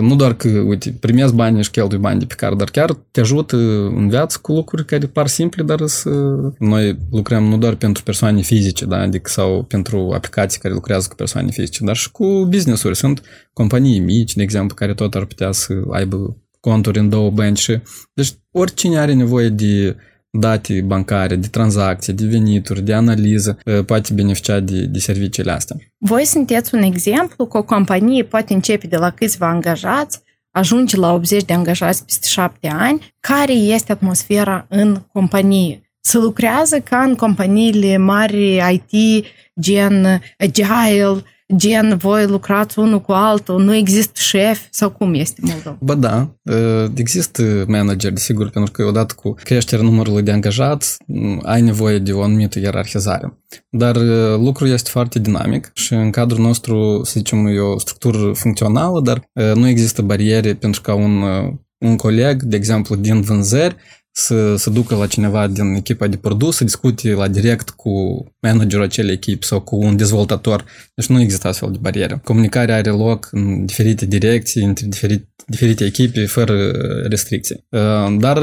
nu 0.00 0.16
doar 0.16 0.34
că, 0.34 0.48
uite, 0.48 0.96
primesc 1.00 1.34
bani 1.34 1.62
și 1.62 1.70
cheltui 1.70 1.98
bani 1.98 2.18
de 2.18 2.24
pe 2.24 2.34
card, 2.34 2.58
dar 2.58 2.70
chiar 2.70 2.92
te 3.10 3.20
ajută 3.20 3.56
în 3.96 4.08
viață 4.08 4.38
cu 4.42 4.52
lucruri 4.52 4.84
care 4.84 5.06
par 5.06 5.26
simple, 5.26 5.62
dar 5.62 5.86
să... 5.86 6.10
Noi 6.58 6.98
lucrăm 7.10 7.44
nu 7.44 7.58
doar 7.58 7.74
pentru 7.74 8.02
persoane 8.02 8.40
fizice, 8.40 8.84
da, 8.84 9.00
adică 9.00 9.30
sau 9.30 9.62
pentru 9.62 10.10
aplicații 10.14 10.60
care 10.60 10.74
lucrează 10.74 11.08
cu 11.08 11.14
persoane 11.14 11.50
fizice, 11.50 11.84
dar 11.84 11.96
și 11.96 12.10
cu 12.10 12.46
business-uri. 12.50 12.96
Sunt 12.96 13.22
companii 13.52 13.98
mici, 13.98 14.34
de 14.34 14.42
exemplu, 14.42 14.74
care 14.74 14.94
tot 14.94 15.14
ar 15.14 15.24
putea 15.24 15.52
să 15.52 15.74
aibă 15.90 16.36
conturi 16.64 16.98
în 16.98 17.08
două 17.08 17.30
bănci. 17.30 17.70
Deci 18.14 18.30
oricine 18.50 18.98
are 18.98 19.14
nevoie 19.14 19.48
de 19.48 19.96
date 20.30 20.80
bancare, 20.80 21.36
de 21.36 21.46
tranzacții, 21.46 22.12
de 22.12 22.26
venituri, 22.26 22.82
de 22.82 22.94
analiză, 22.94 23.58
poate 23.86 24.14
beneficia 24.14 24.60
de, 24.60 24.84
de 24.84 24.98
serviciile 24.98 25.50
astea. 25.50 25.76
Voi 25.98 26.24
sunteți 26.24 26.74
un 26.74 26.82
exemplu 26.82 27.46
că 27.46 27.58
o 27.58 27.62
companie 27.62 28.22
poate 28.24 28.54
începe 28.54 28.86
de 28.86 28.96
la 28.96 29.10
câțiva 29.10 29.48
angajați, 29.48 30.20
ajunge 30.50 30.96
la 30.96 31.12
80 31.12 31.44
de 31.44 31.52
angajați 31.52 32.04
peste 32.04 32.26
7 32.28 32.68
ani, 32.68 33.14
care 33.20 33.52
este 33.52 33.92
atmosfera 33.92 34.66
în 34.68 35.02
companie. 35.12 35.80
Să 36.00 36.18
lucrează 36.18 36.80
ca 36.80 37.02
în 37.02 37.14
companiile 37.14 37.96
mari 37.96 38.62
IT, 38.72 39.24
gen 39.60 40.22
Agile, 40.38 41.22
gen 41.56 41.96
voi 41.96 42.26
lucrați 42.26 42.78
unul 42.78 43.00
cu 43.00 43.12
altul, 43.12 43.62
nu 43.62 43.74
există 43.74 44.12
șef 44.14 44.60
sau 44.70 44.90
cum 44.90 45.14
este 45.14 45.40
Moldova? 45.42 45.76
Ba 45.80 45.94
da, 45.94 46.34
există 46.94 47.64
manager, 47.68 48.12
desigur, 48.12 48.50
pentru 48.50 48.72
că 48.72 48.84
odată 48.84 49.14
cu 49.16 49.34
creșterea 49.42 49.84
numărului 49.84 50.22
de 50.22 50.30
angajați 50.30 50.96
ai 51.42 51.60
nevoie 51.60 51.98
de 51.98 52.12
o 52.12 52.22
anumită 52.22 52.58
ierarhizare. 52.58 53.38
Dar 53.70 53.96
lucrul 54.38 54.68
este 54.68 54.90
foarte 54.90 55.18
dinamic 55.18 55.70
și 55.74 55.92
în 55.92 56.10
cadrul 56.10 56.42
nostru, 56.42 57.00
să 57.04 57.12
zicem, 57.16 57.46
e 57.46 57.58
o 57.58 57.78
structură 57.78 58.32
funcțională, 58.32 59.00
dar 59.00 59.30
nu 59.54 59.68
există 59.68 60.02
bariere 60.02 60.54
pentru 60.54 60.80
ca 60.80 60.94
un, 60.94 61.22
un 61.78 61.96
coleg, 61.96 62.42
de 62.42 62.56
exemplu, 62.56 62.96
din 62.96 63.20
vânzări, 63.20 63.76
să 64.16 64.56
se 64.56 64.70
ducă 64.70 64.94
la 64.96 65.06
cineva 65.06 65.46
din 65.46 65.74
echipa 65.74 66.06
de 66.06 66.16
produs, 66.16 66.56
să 66.56 66.64
discute 66.64 67.12
la 67.12 67.28
direct 67.28 67.70
cu 67.70 68.24
managerul 68.40 68.84
acelei 68.84 69.14
echipe 69.14 69.44
sau 69.44 69.60
cu 69.60 69.76
un 69.76 69.96
dezvoltator. 69.96 70.64
Deci 70.94 71.06
nu 71.06 71.20
există 71.20 71.48
astfel 71.48 71.70
de 71.70 71.78
bariere. 71.80 72.20
Comunicarea 72.24 72.76
are 72.76 72.90
loc 72.90 73.28
în 73.32 73.66
diferite 73.66 74.06
direcții, 74.06 74.62
între 74.62 74.86
diferite, 74.86 75.28
diferite 75.46 75.84
echipe, 75.84 76.26
fără 76.26 76.70
restricții. 77.08 77.66
Uh, 77.68 78.16
dar 78.18 78.38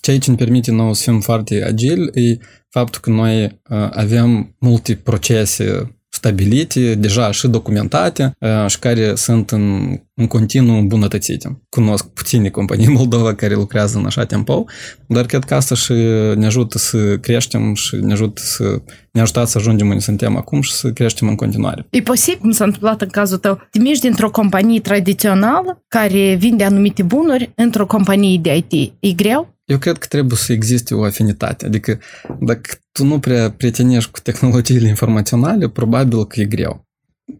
ceea 0.00 0.18
ce 0.18 0.30
ne 0.30 0.36
permite 0.36 0.70
nou 0.70 0.92
să 0.92 1.02
fim 1.10 1.20
foarte 1.20 1.64
agili 1.64 2.10
e 2.28 2.38
faptul 2.68 3.00
că 3.00 3.10
noi 3.10 3.44
uh, 3.44 3.88
avem 3.90 4.54
multe 4.58 4.94
procese 4.94 5.94
stabilite, 6.14 6.94
deja 6.94 7.30
și 7.30 7.48
documentate 7.48 8.32
și 8.66 8.78
care 8.78 9.14
sunt 9.14 9.50
în, 9.50 9.96
în 10.14 10.26
continuu 10.26 10.76
îmbunătățite. 10.76 11.60
Cunosc 11.68 12.06
puține 12.06 12.48
companii 12.48 12.86
în 12.86 12.92
Moldova 12.92 13.34
care 13.34 13.54
lucrează 13.54 13.98
în 13.98 14.06
așa 14.06 14.24
tempo, 14.24 14.64
dar 15.06 15.26
cred 15.26 15.44
că 15.44 15.54
asta 15.54 15.74
și 15.74 15.92
ne 16.34 16.46
ajută 16.46 16.78
să 16.78 17.16
creștem 17.16 17.74
și 17.74 17.96
ne 17.96 18.12
ajută 18.12 18.42
să 18.44 18.80
ne 19.12 19.20
ajutat 19.20 19.48
să 19.48 19.58
ajungem 19.58 19.88
unde 19.88 20.00
suntem 20.00 20.36
acum 20.36 20.60
și 20.60 20.72
să 20.72 20.90
creștem 20.90 21.28
în 21.28 21.34
continuare. 21.34 21.86
E 21.90 22.00
posibil, 22.00 22.38
cum 22.40 22.50
s-a 22.50 22.64
întâmplat 22.64 23.00
în 23.00 23.08
cazul 23.08 23.38
tău, 23.38 23.60
te 23.70 23.78
miști 23.78 24.06
dintr-o 24.06 24.30
companie 24.30 24.80
tradițională 24.80 25.84
care 25.88 26.34
vinde 26.34 26.64
anumite 26.64 27.02
bunuri 27.02 27.50
într-o 27.54 27.86
companie 27.86 28.38
de 28.38 28.56
IT. 28.56 28.92
E 29.00 29.12
greu? 29.12 29.53
Eu 29.64 29.78
cred 29.78 29.98
că 29.98 30.06
trebuie 30.06 30.38
să 30.38 30.52
existe 30.52 30.94
o 30.94 31.04
afinitate. 31.04 31.66
Adică 31.66 31.98
dacă 32.40 32.70
tu 32.92 33.04
nu 33.04 33.18
prea 33.18 33.50
prietenești 33.50 34.10
cu 34.10 34.20
tehnologiile 34.20 34.88
informaționale, 34.88 35.68
probabil 35.68 36.26
că 36.26 36.40
e 36.40 36.44
greu. 36.44 36.86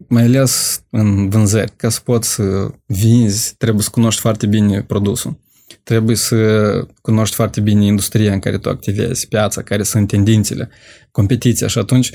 Mai 0.08 0.22
ales 0.22 0.84
în 0.90 1.28
vânzări. 1.28 1.72
Ca 1.76 1.88
să 1.88 2.00
poți 2.04 2.32
să 2.32 2.70
vinzi, 2.86 3.54
trebuie 3.56 3.82
să 3.82 3.90
cunoști 3.90 4.20
foarte 4.20 4.46
bine 4.46 4.82
produsul. 4.82 5.42
Trebuie 5.82 6.16
să 6.16 6.36
cunoști 7.00 7.34
foarte 7.34 7.60
bine 7.60 7.84
industria 7.84 8.32
în 8.32 8.38
care 8.38 8.58
tu 8.58 8.68
activezi, 8.68 9.28
piața, 9.28 9.62
care 9.62 9.82
sunt 9.82 10.08
tendințele, 10.08 10.68
competiția 11.10 11.66
și 11.66 11.78
atunci 11.78 12.10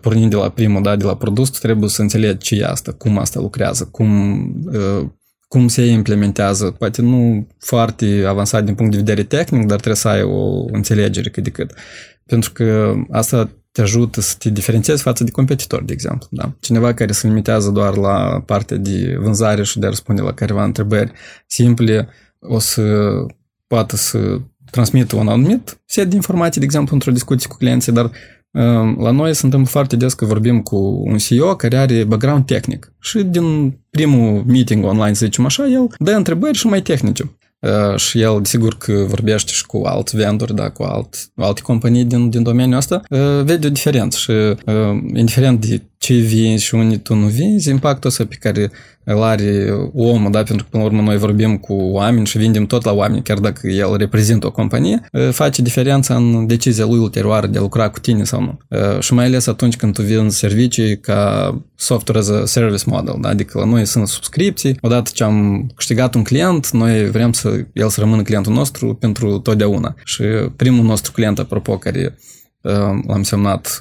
pornind 0.00 0.30
de 0.30 0.36
la 0.36 0.48
primul, 0.48 0.82
da, 0.82 0.96
de 0.96 1.04
la 1.04 1.16
produs, 1.16 1.50
trebuie 1.50 1.88
să 1.88 2.02
înțelegi 2.02 2.38
ce 2.38 2.54
e 2.54 2.64
asta, 2.64 2.92
cum 2.92 3.18
asta 3.18 3.40
lucrează, 3.40 3.88
cum 3.90 4.40
cum 5.48 5.68
se 5.68 5.84
implementează, 5.84 6.70
poate 6.70 7.02
nu 7.02 7.46
foarte 7.58 8.24
avansat 8.26 8.64
din 8.64 8.74
punct 8.74 8.90
de 8.90 8.98
vedere 8.98 9.22
tehnic, 9.22 9.60
dar 9.60 9.76
trebuie 9.76 9.94
să 9.94 10.08
ai 10.08 10.22
o 10.22 10.64
înțelegere 10.72 11.30
cât 11.30 11.42
de 11.42 11.50
cât. 11.50 11.74
Pentru 12.26 12.52
că 12.52 12.94
asta 13.10 13.50
te 13.72 13.80
ajută 13.80 14.20
să 14.20 14.34
te 14.38 14.50
diferențiezi 14.50 15.02
față 15.02 15.24
de 15.24 15.30
competitori, 15.30 15.86
de 15.86 15.92
exemplu. 15.92 16.28
Da? 16.30 16.52
Cineva 16.60 16.94
care 16.94 17.12
se 17.12 17.26
limitează 17.26 17.70
doar 17.70 17.96
la 17.96 18.42
partea 18.46 18.76
de 18.76 19.16
vânzare 19.20 19.62
și 19.62 19.78
de 19.78 19.86
a 19.86 19.88
răspunde 19.88 20.22
la 20.22 20.32
careva 20.32 20.64
întrebări 20.64 21.12
simple, 21.46 22.08
o 22.40 22.58
să 22.58 23.10
poată 23.66 23.96
să 23.96 24.40
transmită 24.70 25.16
un 25.16 25.28
anumit 25.28 25.80
set 25.84 26.08
de 26.08 26.16
informații, 26.16 26.60
de 26.60 26.66
exemplu, 26.66 26.94
într-o 26.94 27.12
discuție 27.12 27.48
cu 27.48 27.56
clienții, 27.56 27.92
dar 27.92 28.10
la 28.98 29.10
noi 29.10 29.34
se 29.34 29.44
întâmplă 29.44 29.70
foarte 29.70 29.96
des 29.96 30.14
că 30.14 30.24
vorbim 30.24 30.62
cu 30.62 31.02
un 31.06 31.16
CEO 31.16 31.56
care 31.56 31.76
are 31.76 32.04
background 32.04 32.46
tehnic 32.46 32.92
și 33.00 33.22
din 33.22 33.78
primul 33.90 34.44
meeting 34.46 34.84
online, 34.84 35.14
să 35.14 35.24
zicem 35.24 35.44
așa, 35.44 35.66
el 35.66 35.86
dă 35.98 36.10
întrebări 36.10 36.56
și 36.56 36.66
mai 36.66 36.82
tehnice. 36.82 37.38
Și 37.96 38.20
el, 38.20 38.38
desigur 38.38 38.74
că 38.78 39.04
vorbește 39.08 39.52
și 39.52 39.66
cu 39.66 39.82
alți 39.84 40.16
vendori, 40.16 40.54
da, 40.54 40.70
cu 40.70 40.82
alt, 40.82 41.16
alte 41.34 41.60
companii 41.60 42.04
din, 42.04 42.30
din 42.30 42.42
domeniul 42.42 42.76
ăsta, 42.76 43.00
vede 43.44 43.66
o 43.66 43.70
diferență 43.70 44.18
și 44.18 44.32
indiferent 45.14 45.66
de 45.66 45.82
ce 45.98 46.14
vinzi 46.14 46.64
și 46.64 46.74
unde 46.74 46.96
tu 46.96 47.14
nu 47.14 47.26
vinzi, 47.26 47.70
impactul 47.70 48.10
ăsta 48.10 48.24
pe 48.24 48.36
care 48.40 48.70
îl 49.04 49.22
are 49.22 49.66
omul, 49.94 50.30
da, 50.30 50.42
pentru 50.42 50.64
că 50.64 50.70
până 50.70 50.82
la 50.82 50.88
urmă 50.88 51.02
noi 51.02 51.16
vorbim 51.16 51.56
cu 51.56 51.72
oameni 51.72 52.26
și 52.26 52.38
vindem 52.38 52.66
tot 52.66 52.84
la 52.84 52.92
oameni, 52.92 53.22
chiar 53.22 53.38
dacă 53.38 53.68
el 53.68 53.96
reprezintă 53.96 54.46
o 54.46 54.50
companie, 54.50 55.00
face 55.30 55.62
diferența 55.62 56.14
în 56.14 56.46
decizia 56.46 56.84
lui 56.84 56.98
ulterioară 56.98 57.46
de 57.46 57.58
a 57.58 57.60
lucra 57.60 57.88
cu 57.88 57.98
tine 57.98 58.24
sau 58.24 58.40
nu. 58.40 58.58
Și 59.00 59.14
mai 59.14 59.24
ales 59.24 59.46
atunci 59.46 59.76
când 59.76 59.94
tu 59.94 60.02
vinzi 60.02 60.38
servicii 60.38 61.00
ca 61.00 61.52
software 61.74 62.20
as 62.20 62.28
a 62.28 62.44
service 62.44 62.84
model, 62.86 63.16
da? 63.20 63.28
adică 63.28 63.58
la 63.58 63.64
noi 63.64 63.86
sunt 63.86 64.08
subscripții, 64.08 64.76
odată 64.80 65.10
ce 65.14 65.24
am 65.24 65.66
câștigat 65.74 66.14
un 66.14 66.22
client, 66.22 66.70
noi 66.70 67.10
vrem 67.10 67.32
să 67.32 67.64
el 67.72 67.88
să 67.88 68.00
rămână 68.00 68.22
clientul 68.22 68.52
nostru 68.52 68.94
pentru 68.94 69.38
totdeauna. 69.38 69.94
Și 70.04 70.22
primul 70.56 70.84
nostru 70.84 71.12
client, 71.12 71.38
apropo, 71.38 71.78
care 71.78 72.18
l-am 73.06 73.22
semnat 73.22 73.78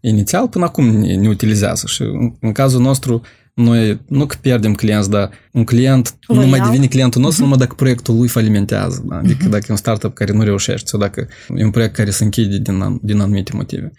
inițial, 0.00 0.48
până 0.48 0.64
acum 0.64 0.86
ne, 0.86 1.14
ne 1.14 1.28
utilizează 1.28 1.86
și 1.86 2.02
în, 2.02 2.32
în 2.40 2.52
cazul 2.52 2.80
nostru 2.80 3.22
noi 3.54 4.00
nu 4.08 4.26
că 4.26 4.36
pierdem 4.40 4.74
clienți, 4.74 5.10
dar 5.10 5.30
un 5.52 5.64
client 5.64 6.18
Loial. 6.26 6.44
nu 6.44 6.50
mai 6.50 6.60
devine 6.60 6.86
clientul 6.86 7.20
nostru 7.20 7.40
uh-huh. 7.40 7.44
numai 7.44 7.58
dacă 7.58 7.74
proiectul 7.74 8.16
lui 8.16 8.28
falimentează. 8.28 9.04
Da? 9.06 9.16
Adică 9.16 9.46
uh-huh. 9.46 9.50
dacă 9.50 9.64
e 9.68 9.70
un 9.70 9.76
startup 9.76 10.14
care 10.14 10.32
nu 10.32 10.42
reușește 10.42 10.88
sau 10.88 11.00
dacă 11.00 11.28
e 11.56 11.64
un 11.64 11.70
proiect 11.70 11.94
care 11.94 12.10
se 12.10 12.24
închide 12.24 12.58
din, 12.58 12.98
din 13.02 13.20
anumite 13.20 13.52
motive. 13.54 13.92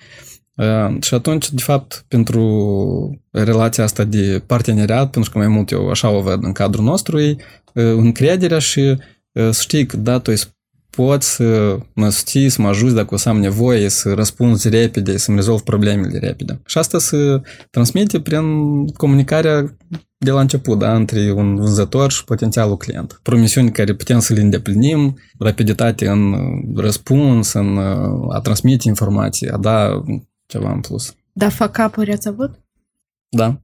Uh, 0.56 1.02
și 1.02 1.14
atunci, 1.14 1.52
de 1.52 1.62
fapt, 1.62 2.06
pentru 2.08 3.22
relația 3.32 3.84
asta 3.84 4.04
de 4.04 4.44
parteneriat, 4.46 5.10
pentru 5.10 5.32
că 5.32 5.38
mai 5.38 5.48
mult 5.48 5.72
eu 5.72 5.90
așa 5.90 6.10
o 6.10 6.22
văd 6.22 6.44
în 6.44 6.52
cadrul 6.52 6.84
nostru, 6.84 7.20
e 7.20 7.36
uh, 7.74 7.84
încrederea 7.84 8.60
și 8.60 8.80
uh, 8.80 9.50
să 9.52 9.62
știi 9.62 9.86
că 9.86 9.98
da, 9.98 10.20
tu 10.20 10.32
ești 10.32 10.55
poți 10.96 11.36
să 11.36 11.78
mă 11.94 12.10
susții, 12.10 12.50
să 12.50 12.62
mă 12.62 12.68
ajuți 12.68 12.96
dacă 12.96 13.14
o 13.14 13.18
să 13.18 13.30
am 13.30 13.40
nevoie, 13.40 13.90
să 13.90 14.14
răspunzi 14.14 14.70
repede, 14.70 15.18
să-mi 15.18 15.38
rezolv 15.38 15.62
problemele 15.62 16.18
repede. 16.20 16.62
Și 16.66 16.78
asta 16.78 17.00
se 17.00 17.42
transmite 17.70 18.20
prin 18.20 18.44
comunicarea 18.88 19.78
de 20.18 20.32
la 20.32 20.40
început, 20.40 20.80
da, 20.80 20.96
între 20.96 21.32
un 21.32 21.56
vânzător 21.56 22.12
și 22.12 22.24
potențialul 22.24 22.78
client. 22.78 23.20
Promisiuni 23.24 23.72
care 23.72 23.94
putem 23.94 24.20
să 24.20 24.34
le 24.34 24.42
îndeplinim, 24.42 25.18
rapiditate 25.40 26.08
în 26.08 26.36
răspuns, 26.76 27.54
în 27.54 27.78
a 28.30 28.40
transmite 28.40 28.88
informații, 28.88 29.50
a 29.50 29.58
da 29.58 30.04
ceva 30.46 30.72
în 30.72 30.80
plus. 30.80 31.16
Da, 31.34 31.50
fac-up-uri 31.50 32.12
ați 32.12 32.28
avut? 32.28 32.52
Da. 33.30 33.62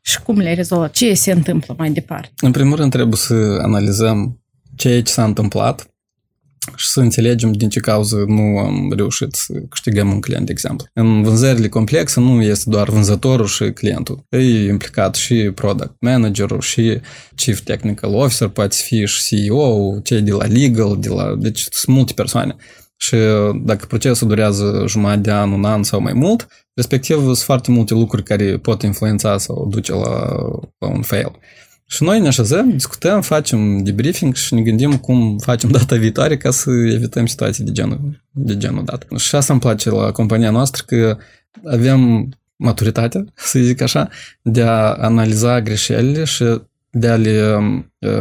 Și 0.00 0.22
cum 0.22 0.38
le 0.38 0.54
rezolvat? 0.54 0.90
Ce 0.90 1.14
se 1.14 1.32
întâmplă 1.32 1.74
mai 1.78 1.90
departe? 1.90 2.32
În 2.36 2.50
primul 2.50 2.76
rând 2.76 2.90
trebuie 2.90 3.16
să 3.16 3.34
analizăm 3.62 4.38
ce 4.76 5.02
s-a 5.04 5.24
întâmplat, 5.24 5.93
și 6.76 6.86
să 6.86 7.00
înțelegem 7.00 7.52
din 7.52 7.68
ce 7.68 7.80
cauză 7.80 8.24
nu 8.26 8.58
am 8.58 8.92
reușit 8.96 9.34
să 9.34 9.52
câștigăm 9.68 10.10
un 10.10 10.20
client, 10.20 10.46
de 10.46 10.52
exemplu. 10.52 10.86
În 10.92 11.22
vânzările 11.22 11.68
complexe 11.68 12.20
nu 12.20 12.42
este 12.42 12.70
doar 12.70 12.88
vânzătorul 12.88 13.46
și 13.46 13.70
clientul. 13.70 14.24
E 14.28 14.66
implicat 14.66 15.14
și 15.14 15.50
product 15.54 15.94
managerul 16.00 16.60
și 16.60 17.00
chief 17.34 17.60
technical 17.60 18.14
officer, 18.14 18.48
poate 18.48 18.76
fi 18.78 19.06
și 19.06 19.24
CEO, 19.24 19.98
cei 20.02 20.20
de 20.20 20.32
la 20.32 20.46
legal, 20.46 20.96
de 21.00 21.08
la... 21.08 21.34
deci 21.38 21.66
sunt 21.70 21.96
multe 21.96 22.12
persoane. 22.12 22.56
Și 22.96 23.16
dacă 23.62 23.86
procesul 23.86 24.28
durează 24.28 24.84
jumătate 24.88 25.20
de 25.20 25.30
an, 25.30 25.52
un 25.52 25.64
an 25.64 25.82
sau 25.82 26.00
mai 26.00 26.12
mult, 26.12 26.46
respectiv 26.74 27.16
sunt 27.16 27.38
foarte 27.38 27.70
multe 27.70 27.94
lucruri 27.94 28.22
care 28.22 28.58
pot 28.58 28.82
influența 28.82 29.38
sau 29.38 29.66
duce 29.70 29.92
la, 29.92 30.36
la 30.78 30.88
un 30.88 31.02
fail. 31.02 31.30
Și 31.94 32.02
noi 32.02 32.20
ne 32.20 32.26
așezăm, 32.26 32.70
discutăm, 32.70 33.20
facem 33.20 33.82
debriefing 33.82 34.34
și 34.34 34.54
ne 34.54 34.62
gândim 34.62 34.96
cum 34.96 35.38
facem 35.38 35.70
data 35.78 35.96
viitoare 35.96 36.36
ca 36.36 36.50
să 36.50 36.70
evităm 36.70 37.26
situații 37.26 37.64
de 37.64 37.72
genul, 37.72 38.22
de 38.30 38.56
genul 38.56 38.84
dat. 38.84 39.06
Și 39.16 39.34
asta 39.34 39.52
îmi 39.52 39.62
place 39.62 39.90
la 39.90 40.12
compania 40.12 40.50
noastră, 40.50 40.82
că 40.86 41.16
avem 41.64 42.28
maturitatea, 42.56 43.24
să 43.50 43.58
zic 43.58 43.80
așa, 43.80 44.08
de 44.42 44.62
a 44.62 44.92
analiza 44.92 45.60
greșelile 45.60 46.24
și 46.24 46.44
de 46.90 47.08
a, 47.08 47.16
le, 47.16 47.58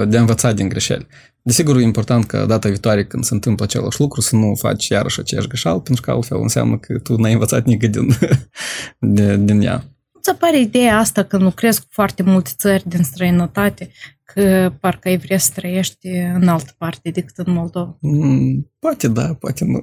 de 0.08 0.18
a 0.18 0.20
învăța 0.20 0.52
din 0.52 0.70
greșeli. 0.70 1.08
Desigur, 1.42 1.78
e 1.78 1.82
important 1.82 2.26
că 2.26 2.46
data 2.48 2.70
viitoare 2.70 3.06
când 3.06 3.24
se 3.24 3.34
întâmplă 3.34 3.66
același 3.66 4.00
lucru 4.00 4.22
să 4.22 4.36
nu 4.36 4.56
faci 4.56 4.88
iarăși 4.88 5.20
aceeași 5.20 5.48
greșeală, 5.48 5.80
pentru 5.80 6.04
că 6.04 6.12
altfel 6.12 6.38
înseamnă 6.42 6.78
că 6.78 6.98
tu 6.98 7.16
n-ai 7.16 7.34
învățat 7.34 7.66
nică 7.66 7.88
din, 7.88 8.18
de, 9.16 9.38
din 9.38 9.62
ea 9.62 9.84
ți 10.24 10.30
apare 10.30 10.60
ideea 10.60 10.98
asta 10.98 11.24
că 11.24 11.38
lucrezi 11.38 11.80
cu 11.80 11.88
foarte 11.90 12.24
multe 12.24 12.52
țări 12.56 12.84
din 12.90 13.04
străinătate, 13.04 13.92
că 14.24 14.74
parcă 14.80 15.08
ai 15.08 15.18
vrea 15.18 15.38
să 15.38 15.52
trăiești 15.56 16.08
în 16.08 16.48
altă 16.48 16.74
parte 16.78 17.10
decât 17.10 17.38
în 17.38 17.54
Moldova? 17.54 17.98
Mm, 18.02 18.72
poate 18.80 19.08
da, 19.08 19.34
poate 19.40 19.66
nu. 19.66 19.82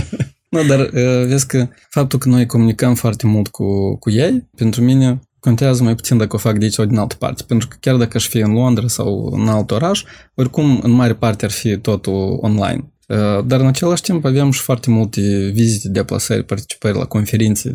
nu, 0.50 0.62
dar 0.62 0.78
uh, 0.78 1.26
vezi 1.26 1.46
că 1.46 1.68
faptul 1.90 2.18
că 2.18 2.28
noi 2.28 2.46
comunicăm 2.46 2.94
foarte 2.94 3.26
mult 3.26 3.48
cu, 3.48 3.96
cu 3.96 4.10
ei, 4.10 4.48
pentru 4.56 4.82
mine 4.82 5.22
contează 5.40 5.82
mai 5.82 5.94
puțin 5.94 6.16
dacă 6.16 6.36
o 6.36 6.38
fac 6.38 6.58
de 6.58 6.64
aici 6.64 6.72
sau 6.72 6.84
din 6.84 6.98
altă 6.98 7.14
parte. 7.18 7.42
Pentru 7.46 7.68
că 7.68 7.76
chiar 7.80 7.96
dacă 7.96 8.16
aș 8.16 8.28
fi 8.28 8.38
în 8.38 8.52
Londra 8.52 8.88
sau 8.88 9.30
în 9.32 9.48
alt 9.48 9.70
oraș, 9.70 10.04
oricum 10.34 10.80
în 10.82 10.90
mare 10.90 11.14
parte 11.14 11.44
ar 11.44 11.50
fi 11.50 11.76
totul 11.76 12.38
online. 12.40 12.92
Dar 13.44 13.60
în 13.60 13.66
același 13.66 14.02
timp 14.02 14.24
avem 14.24 14.50
și 14.50 14.60
foarte 14.60 14.90
multe 14.90 15.50
vizite, 15.54 15.88
deplasări, 15.88 16.44
participări 16.44 16.96
la 16.96 17.04
conferințe. 17.04 17.70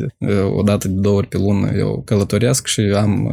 O 0.56 0.62
dată 0.62 0.88
de 0.88 1.00
două 1.00 1.17
ori 1.17 1.28
pe 1.28 1.38
lună 1.38 1.72
eu 1.78 2.02
călătoresc 2.06 2.67
și 2.67 2.82
am... 2.82 3.32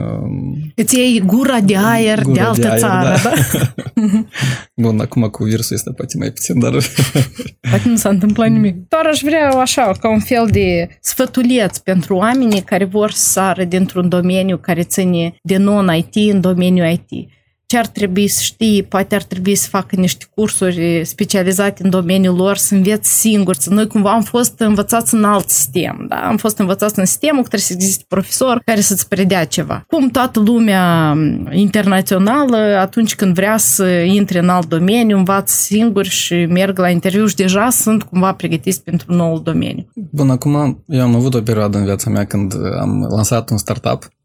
Îți 0.74 0.96
iei 0.96 1.22
gura 1.26 1.60
de 1.60 1.76
aer 1.76 2.22
gura 2.22 2.34
de 2.34 2.40
altă 2.40 2.60
de 2.60 2.68
aer, 2.68 2.78
țară, 2.78 3.16
da? 3.22 3.32
da? 3.58 4.26
Bun, 4.82 5.00
acum 5.00 5.22
cu 5.22 5.44
virusul 5.44 5.76
este 5.76 5.90
poate 5.90 6.16
mai 6.18 6.30
puțin, 6.30 6.58
dar... 6.58 6.72
Poate 7.70 7.88
nu 7.88 7.96
s-a 7.96 8.08
întâmplat 8.08 8.48
nimic. 8.48 8.88
Doar 8.88 9.06
aș 9.06 9.20
vrea 9.20 9.50
așa, 9.50 9.92
ca 10.00 10.10
un 10.10 10.20
fel 10.20 10.48
de 10.50 10.88
sfătuleț 11.00 11.78
pentru 11.78 12.14
oamenii 12.14 12.62
care 12.62 12.84
vor 12.84 13.10
să 13.10 13.28
sară 13.30 13.64
dintr-un 13.64 14.08
domeniu 14.08 14.56
care 14.56 14.82
ține 14.82 15.34
de 15.42 15.56
non-IT 15.56 16.14
în 16.14 16.40
domeniul 16.40 16.86
IT 17.08 17.28
ce 17.70 17.78
ar 17.78 17.86
trebui 17.86 18.28
să 18.28 18.42
știi, 18.42 18.82
poate 18.82 19.14
ar 19.14 19.22
trebui 19.22 19.54
să 19.54 19.68
facă 19.68 19.96
niște 19.96 20.24
cursuri 20.34 21.02
specializate 21.04 21.82
în 21.82 21.90
domeniul 21.90 22.36
lor, 22.36 22.56
să 22.56 22.74
înveți 22.74 23.20
singuri. 23.20 23.58
Noi 23.68 23.86
cumva 23.86 24.12
am 24.12 24.22
fost 24.22 24.58
învățați 24.58 25.14
în 25.14 25.24
alt 25.24 25.48
sistem, 25.48 26.06
da? 26.08 26.16
Am 26.16 26.36
fost 26.36 26.58
învățați 26.58 26.98
în 26.98 27.04
sistemul 27.04 27.42
care 27.42 27.62
să 27.62 27.72
existe 27.72 28.04
profesor 28.08 28.62
care 28.64 28.80
să-ți 28.80 29.08
predea 29.08 29.44
ceva. 29.44 29.84
Cum 29.86 30.08
toată 30.08 30.40
lumea 30.40 31.16
internațională, 31.50 32.56
atunci 32.56 33.14
când 33.14 33.34
vrea 33.34 33.56
să 33.56 33.86
intre 33.90 34.38
în 34.38 34.48
alt 34.48 34.68
domeniu, 34.68 35.16
învață 35.16 35.54
singur 35.56 36.04
și 36.04 36.34
merg 36.34 36.78
la 36.78 36.88
interviu 36.88 37.26
și 37.26 37.34
deja 37.34 37.70
sunt 37.70 38.02
cumva 38.02 38.32
pregătiți 38.32 38.82
pentru 38.82 39.14
noul 39.14 39.42
domeniu. 39.42 39.86
Bun, 39.94 40.30
acum 40.30 40.84
eu 40.86 41.02
am 41.02 41.14
avut 41.14 41.34
o 41.34 41.40
perioadă 41.40 41.78
în 41.78 41.84
viața 41.84 42.10
mea 42.10 42.24
când 42.24 42.54
am 42.80 43.06
lansat 43.10 43.50
un 43.50 43.58
startup 43.58 44.02
uh, 44.02 44.19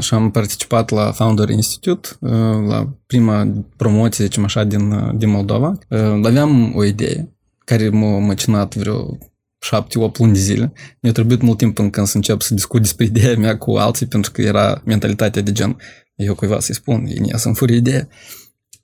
și 0.00 0.14
am 0.14 0.30
participat 0.30 0.90
la 0.90 1.12
Founder 1.12 1.48
Institute, 1.48 2.08
uh, 2.20 2.30
la 2.66 2.88
prima 3.06 3.64
promoție, 3.76 4.24
zicem 4.24 4.44
așa, 4.44 4.64
din, 4.64 4.90
uh, 4.90 5.14
din 5.14 5.28
Moldova. 5.28 5.78
Aveam 6.22 6.72
o 6.76 6.84
idee 6.84 7.36
care 7.64 7.88
m-a 7.88 8.18
măcinat 8.18 8.74
vreo 8.74 9.18
șapte, 9.58 9.98
opt 9.98 10.18
luni 10.18 10.32
de 10.32 10.38
zile. 10.38 10.72
Mi-a 11.00 11.12
trebuit 11.12 11.42
mult 11.42 11.58
timp 11.58 11.74
până 11.74 11.90
când 11.90 12.06
să 12.06 12.16
încep 12.16 12.40
să 12.40 12.54
discut 12.54 12.80
despre 12.80 13.04
ideea 13.04 13.36
mea 13.36 13.58
cu 13.58 13.70
alții, 13.70 14.06
pentru 14.06 14.30
că 14.30 14.42
era 14.42 14.82
mentalitatea 14.84 15.42
de 15.42 15.52
gen, 15.52 15.76
eu 16.14 16.34
cuiva 16.34 16.60
să-i 16.60 16.74
spun, 16.74 17.06
ei 17.06 17.32
să-mi 17.34 17.54
fură 17.54 17.72
ideea. 17.72 18.08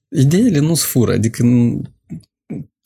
Ideile 0.09 0.59
nu 0.59 0.75
se 0.75 0.85
fură, 0.87 1.12
adică 1.12 1.42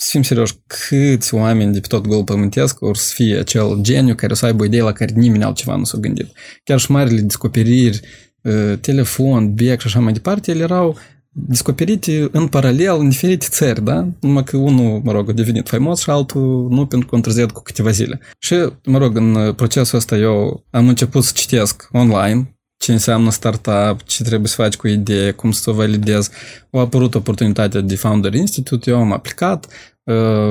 să 0.02 0.08
fim 0.10 0.22
serioși, 0.22 0.54
câți 0.66 1.34
oameni 1.34 1.72
de 1.72 1.80
pe 1.80 1.86
tot 1.86 2.02
globul 2.02 2.24
pământesc 2.24 2.80
or 2.80 2.96
să 2.96 3.12
fie 3.14 3.38
acel 3.38 3.78
geniu 3.80 4.14
care 4.14 4.32
o 4.32 4.34
să 4.34 4.46
aibă 4.46 4.62
o 4.62 4.66
idee 4.66 4.82
la 4.82 4.92
care 4.92 5.12
nimeni 5.16 5.44
altceva 5.44 5.76
nu 5.76 5.84
s-a 5.84 5.98
gândit. 5.98 6.28
Chiar 6.64 6.78
și 6.78 6.90
marile 6.90 7.20
descoperiri, 7.20 8.00
ă, 8.44 8.76
telefon, 8.76 9.54
bec 9.54 9.80
și 9.80 9.86
așa 9.86 10.00
mai 10.00 10.12
departe, 10.12 10.50
ele 10.50 10.62
erau 10.62 10.98
descoperite 11.28 12.28
în 12.32 12.46
paralel 12.46 12.96
în 12.98 13.08
diferite 13.08 13.46
țări, 13.48 13.84
da? 13.84 14.08
Numai 14.20 14.44
că 14.44 14.56
unul, 14.56 15.00
mă 15.04 15.12
rog, 15.12 15.28
a 15.28 15.32
devenit 15.32 15.68
faimos 15.68 16.00
și 16.00 16.10
altul 16.10 16.68
nu 16.70 16.86
pentru 16.86 17.08
că 17.08 17.14
a 17.14 17.16
întârziat 17.16 17.50
cu 17.50 17.62
câteva 17.62 17.90
zile. 17.90 18.20
Și, 18.38 18.54
mă 18.84 18.98
rog, 18.98 19.16
în 19.16 19.52
procesul 19.52 19.98
ăsta 19.98 20.16
eu 20.16 20.66
am 20.70 20.88
început 20.88 21.24
să 21.24 21.32
citesc 21.34 21.88
online 21.92 22.56
ce 22.82 22.92
înseamnă 22.92 23.30
startup, 23.30 24.02
ce 24.04 24.22
trebuie 24.22 24.48
să 24.48 24.62
faci 24.62 24.76
cu 24.76 24.88
idee, 24.88 25.30
cum 25.30 25.50
să 25.50 25.70
o 25.70 25.72
validezi. 25.72 26.30
A 26.70 26.78
apărut 26.78 27.14
oportunitatea 27.14 27.80
de 27.80 27.96
Founder 27.96 28.34
Institute, 28.34 28.90
eu 28.90 28.98
am 28.98 29.12
aplicat, 29.12 29.66
uh, 29.66 29.72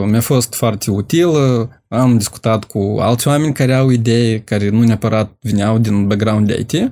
mi-a 0.05 0.21
fost 0.21 0.53
foarte 0.53 0.91
utilă, 0.91 1.69
am 1.87 2.17
discutat 2.17 2.63
cu 2.63 2.97
alți 2.99 3.27
oameni 3.27 3.53
care 3.53 3.73
au 3.73 3.89
idei, 3.89 4.43
care 4.43 4.69
nu 4.69 4.83
neapărat 4.83 5.31
vineau 5.41 5.77
din 5.77 6.07
background 6.07 6.47
de 6.47 6.59
IT 6.59 6.91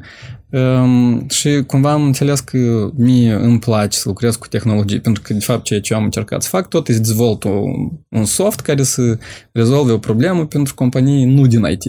Um, 0.52 1.28
și 1.28 1.64
cumva 1.68 1.92
am 1.92 2.04
înțeles 2.04 2.40
că 2.40 2.92
mie 2.96 3.34
îmi 3.34 3.60
place 3.60 3.98
să 3.98 4.08
lucrez 4.08 4.36
cu 4.36 4.48
tehnologii, 4.48 5.00
pentru 5.00 5.22
că, 5.22 5.34
de 5.34 5.40
fapt, 5.40 5.64
ceea 5.64 5.80
ce 5.80 5.94
am 5.94 6.04
încercat 6.04 6.42
să 6.42 6.50
fac 6.50 6.68
tot 6.68 6.88
este 6.88 7.02
dezvolt 7.02 7.44
un, 7.44 7.90
un 8.10 8.26
soft 8.26 8.60
care 8.60 8.84
să 8.84 9.18
rezolve 9.52 9.92
o 9.92 9.98
problemă 9.98 10.46
pentru 10.46 10.74
companii 10.74 11.26
nu 11.26 11.48
din 11.48 11.66
IT. 11.72 11.84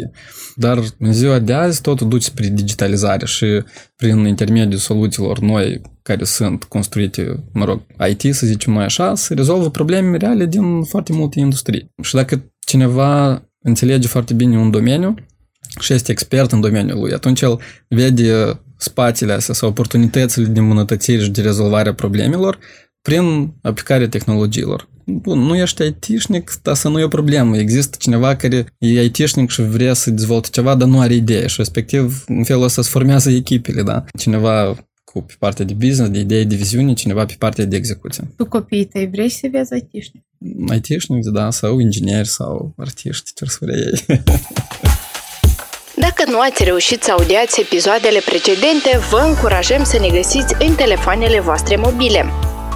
Dar 0.55 0.79
în 0.99 1.13
ziua 1.13 1.39
de 1.39 1.53
azi 1.53 1.81
totul 1.81 2.09
duce 2.09 2.25
spre 2.25 2.49
digitalizare 2.49 3.27
și 3.27 3.63
prin 3.97 4.19
intermediul 4.19 4.81
soluțiilor 4.81 5.39
noi 5.39 5.81
care 6.11 6.25
sunt 6.25 6.65
construite, 6.65 7.45
mă 7.53 7.65
rog, 7.65 7.81
IT, 8.09 8.35
să 8.35 8.47
zicem 8.47 8.73
mai 8.73 8.85
așa, 8.85 9.15
să 9.15 9.35
rezolvă 9.35 9.71
probleme 9.71 10.17
reale 10.17 10.47
din 10.47 10.83
foarte 10.83 11.13
multe 11.13 11.41
industrii. 11.41 11.91
Și 12.03 12.15
dacă 12.15 12.45
cineva 12.67 13.43
înțelege 13.63 14.09
foarte 14.09 14.35
bine 14.35 14.59
un 14.59 14.71
domeniu, 14.71 15.15
și 15.81 15.93
este 15.93 16.13
expert 16.13 16.53
în 16.53 16.61
domeniul 16.61 16.99
lui, 16.99 17.13
atunci 17.13 17.41
el 17.41 17.61
vede 17.89 18.61
spațiile 18.77 19.33
astea 19.33 19.55
sau 19.55 19.69
oportunitățile 19.69 20.47
de 20.47 20.59
îmbunătățire 20.61 21.23
și 21.23 21.31
de 21.31 21.41
rezolvare 21.43 21.89
a 21.89 21.95
problemelor 21.95 22.59
prin 23.03 23.53
aplicarea 23.63 24.09
tehnologiilor. 24.09 24.89
Bun, 25.05 25.39
nu 25.39 25.57
ești 25.57 25.83
IT-șnic, 25.83 26.53
dar 26.63 26.75
să 26.75 26.89
nu 26.89 26.99
e 26.99 27.05
o 27.05 27.09
problemă. 27.09 27.57
Există 27.57 27.97
cineva 28.01 28.37
care 28.37 28.67
e 28.79 29.03
IT-șnic 29.03 29.51
și 29.51 29.63
vrea 29.63 29.93
să 29.93 30.11
dezvolte 30.11 30.49
ceva, 30.53 30.75
dar 30.75 30.89
nu 30.89 31.01
are 31.01 31.15
idee 31.15 31.47
și 31.47 31.55
respectiv 31.57 32.25
în 32.27 32.45
felul 32.45 32.63
ăsta 32.63 32.83
se 32.83 32.91
formează 32.91 33.31
echipele, 33.31 33.83
da? 33.83 34.05
Cineva 34.19 34.77
cu 35.13 35.23
pe 35.23 35.35
partea 35.39 35.65
de 35.65 35.73
business, 35.73 36.11
de 36.11 36.19
idei, 36.19 36.45
de 36.45 36.55
viziune, 36.55 36.93
cineva 36.93 37.25
pe 37.25 37.35
partea 37.39 37.65
de 37.65 37.77
execuție. 37.77 38.31
Tu 38.37 38.47
copiii 38.47 38.85
tăi 38.85 39.09
vrei 39.09 39.29
să 39.29 39.49
vezi 39.53 39.75
IT-șnic? 39.75 40.23
IT-șnic, 40.75 41.25
da, 41.25 41.51
sau 41.51 41.79
ingineri, 41.79 42.29
sau 42.29 42.75
artiști, 42.77 43.31
ce 43.35 43.45
să 43.45 43.59
vrei 43.61 43.77
Dacă 46.07 46.31
nu 46.31 46.41
ați 46.41 46.65
reușit 46.65 47.03
să 47.03 47.11
audiați 47.11 47.61
episoadele 47.61 48.21
precedente, 48.25 48.99
vă 49.11 49.25
încurajăm 49.29 49.85
să 49.85 49.99
ne 49.99 50.09
găsiți 50.09 50.55
în 50.59 50.75
telefoanele 50.75 51.41
voastre 51.41 51.77
mobile. 51.77 52.25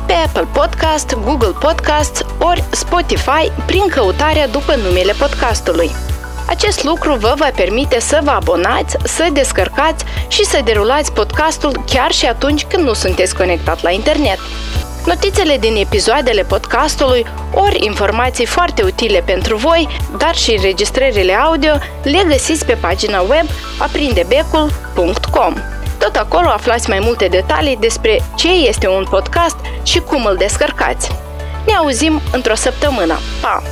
Pe 0.06 0.12
Apple 0.12 0.48
Podcast, 0.52 1.14
Google 1.14 1.56
Podcast 1.60 2.24
ori 2.38 2.64
Spotify 2.72 3.44
prin 3.66 3.86
căutarea 3.88 4.48
după 4.48 4.76
numele 4.76 5.12
podcastului. 5.12 6.13
Acest 6.46 6.84
lucru 6.84 7.14
vă 7.14 7.34
va 7.36 7.50
permite 7.54 8.00
să 8.00 8.20
vă 8.22 8.30
abonați, 8.30 8.96
să 9.04 9.28
descărcați 9.32 10.04
și 10.28 10.44
să 10.44 10.60
derulați 10.64 11.12
podcastul 11.12 11.82
chiar 11.86 12.10
și 12.10 12.26
atunci 12.26 12.64
când 12.64 12.86
nu 12.86 12.92
sunteți 12.92 13.36
conectat 13.36 13.82
la 13.82 13.90
internet. 13.90 14.38
Notițele 15.06 15.56
din 15.58 15.76
episoadele 15.76 16.42
podcastului, 16.42 17.26
ori 17.54 17.84
informații 17.84 18.46
foarte 18.46 18.82
utile 18.82 19.22
pentru 19.26 19.56
voi, 19.56 19.88
dar 20.18 20.34
și 20.34 20.54
înregistrările 20.54 21.32
audio, 21.32 21.72
le 22.02 22.24
găsiți 22.28 22.64
pe 22.66 22.74
pagina 22.74 23.20
web 23.20 23.46
aprindebecul.com. 23.78 25.54
Tot 25.98 26.16
acolo 26.16 26.48
aflați 26.48 26.88
mai 26.88 26.98
multe 26.98 27.26
detalii 27.26 27.76
despre 27.76 28.22
ce 28.36 28.48
este 28.48 28.88
un 28.88 29.06
podcast 29.10 29.56
și 29.82 29.98
cum 30.00 30.24
îl 30.24 30.36
descărcați. 30.36 31.10
Ne 31.66 31.72
auzim 31.74 32.20
într-o 32.32 32.54
săptămână. 32.54 33.18
Pa! 33.40 33.62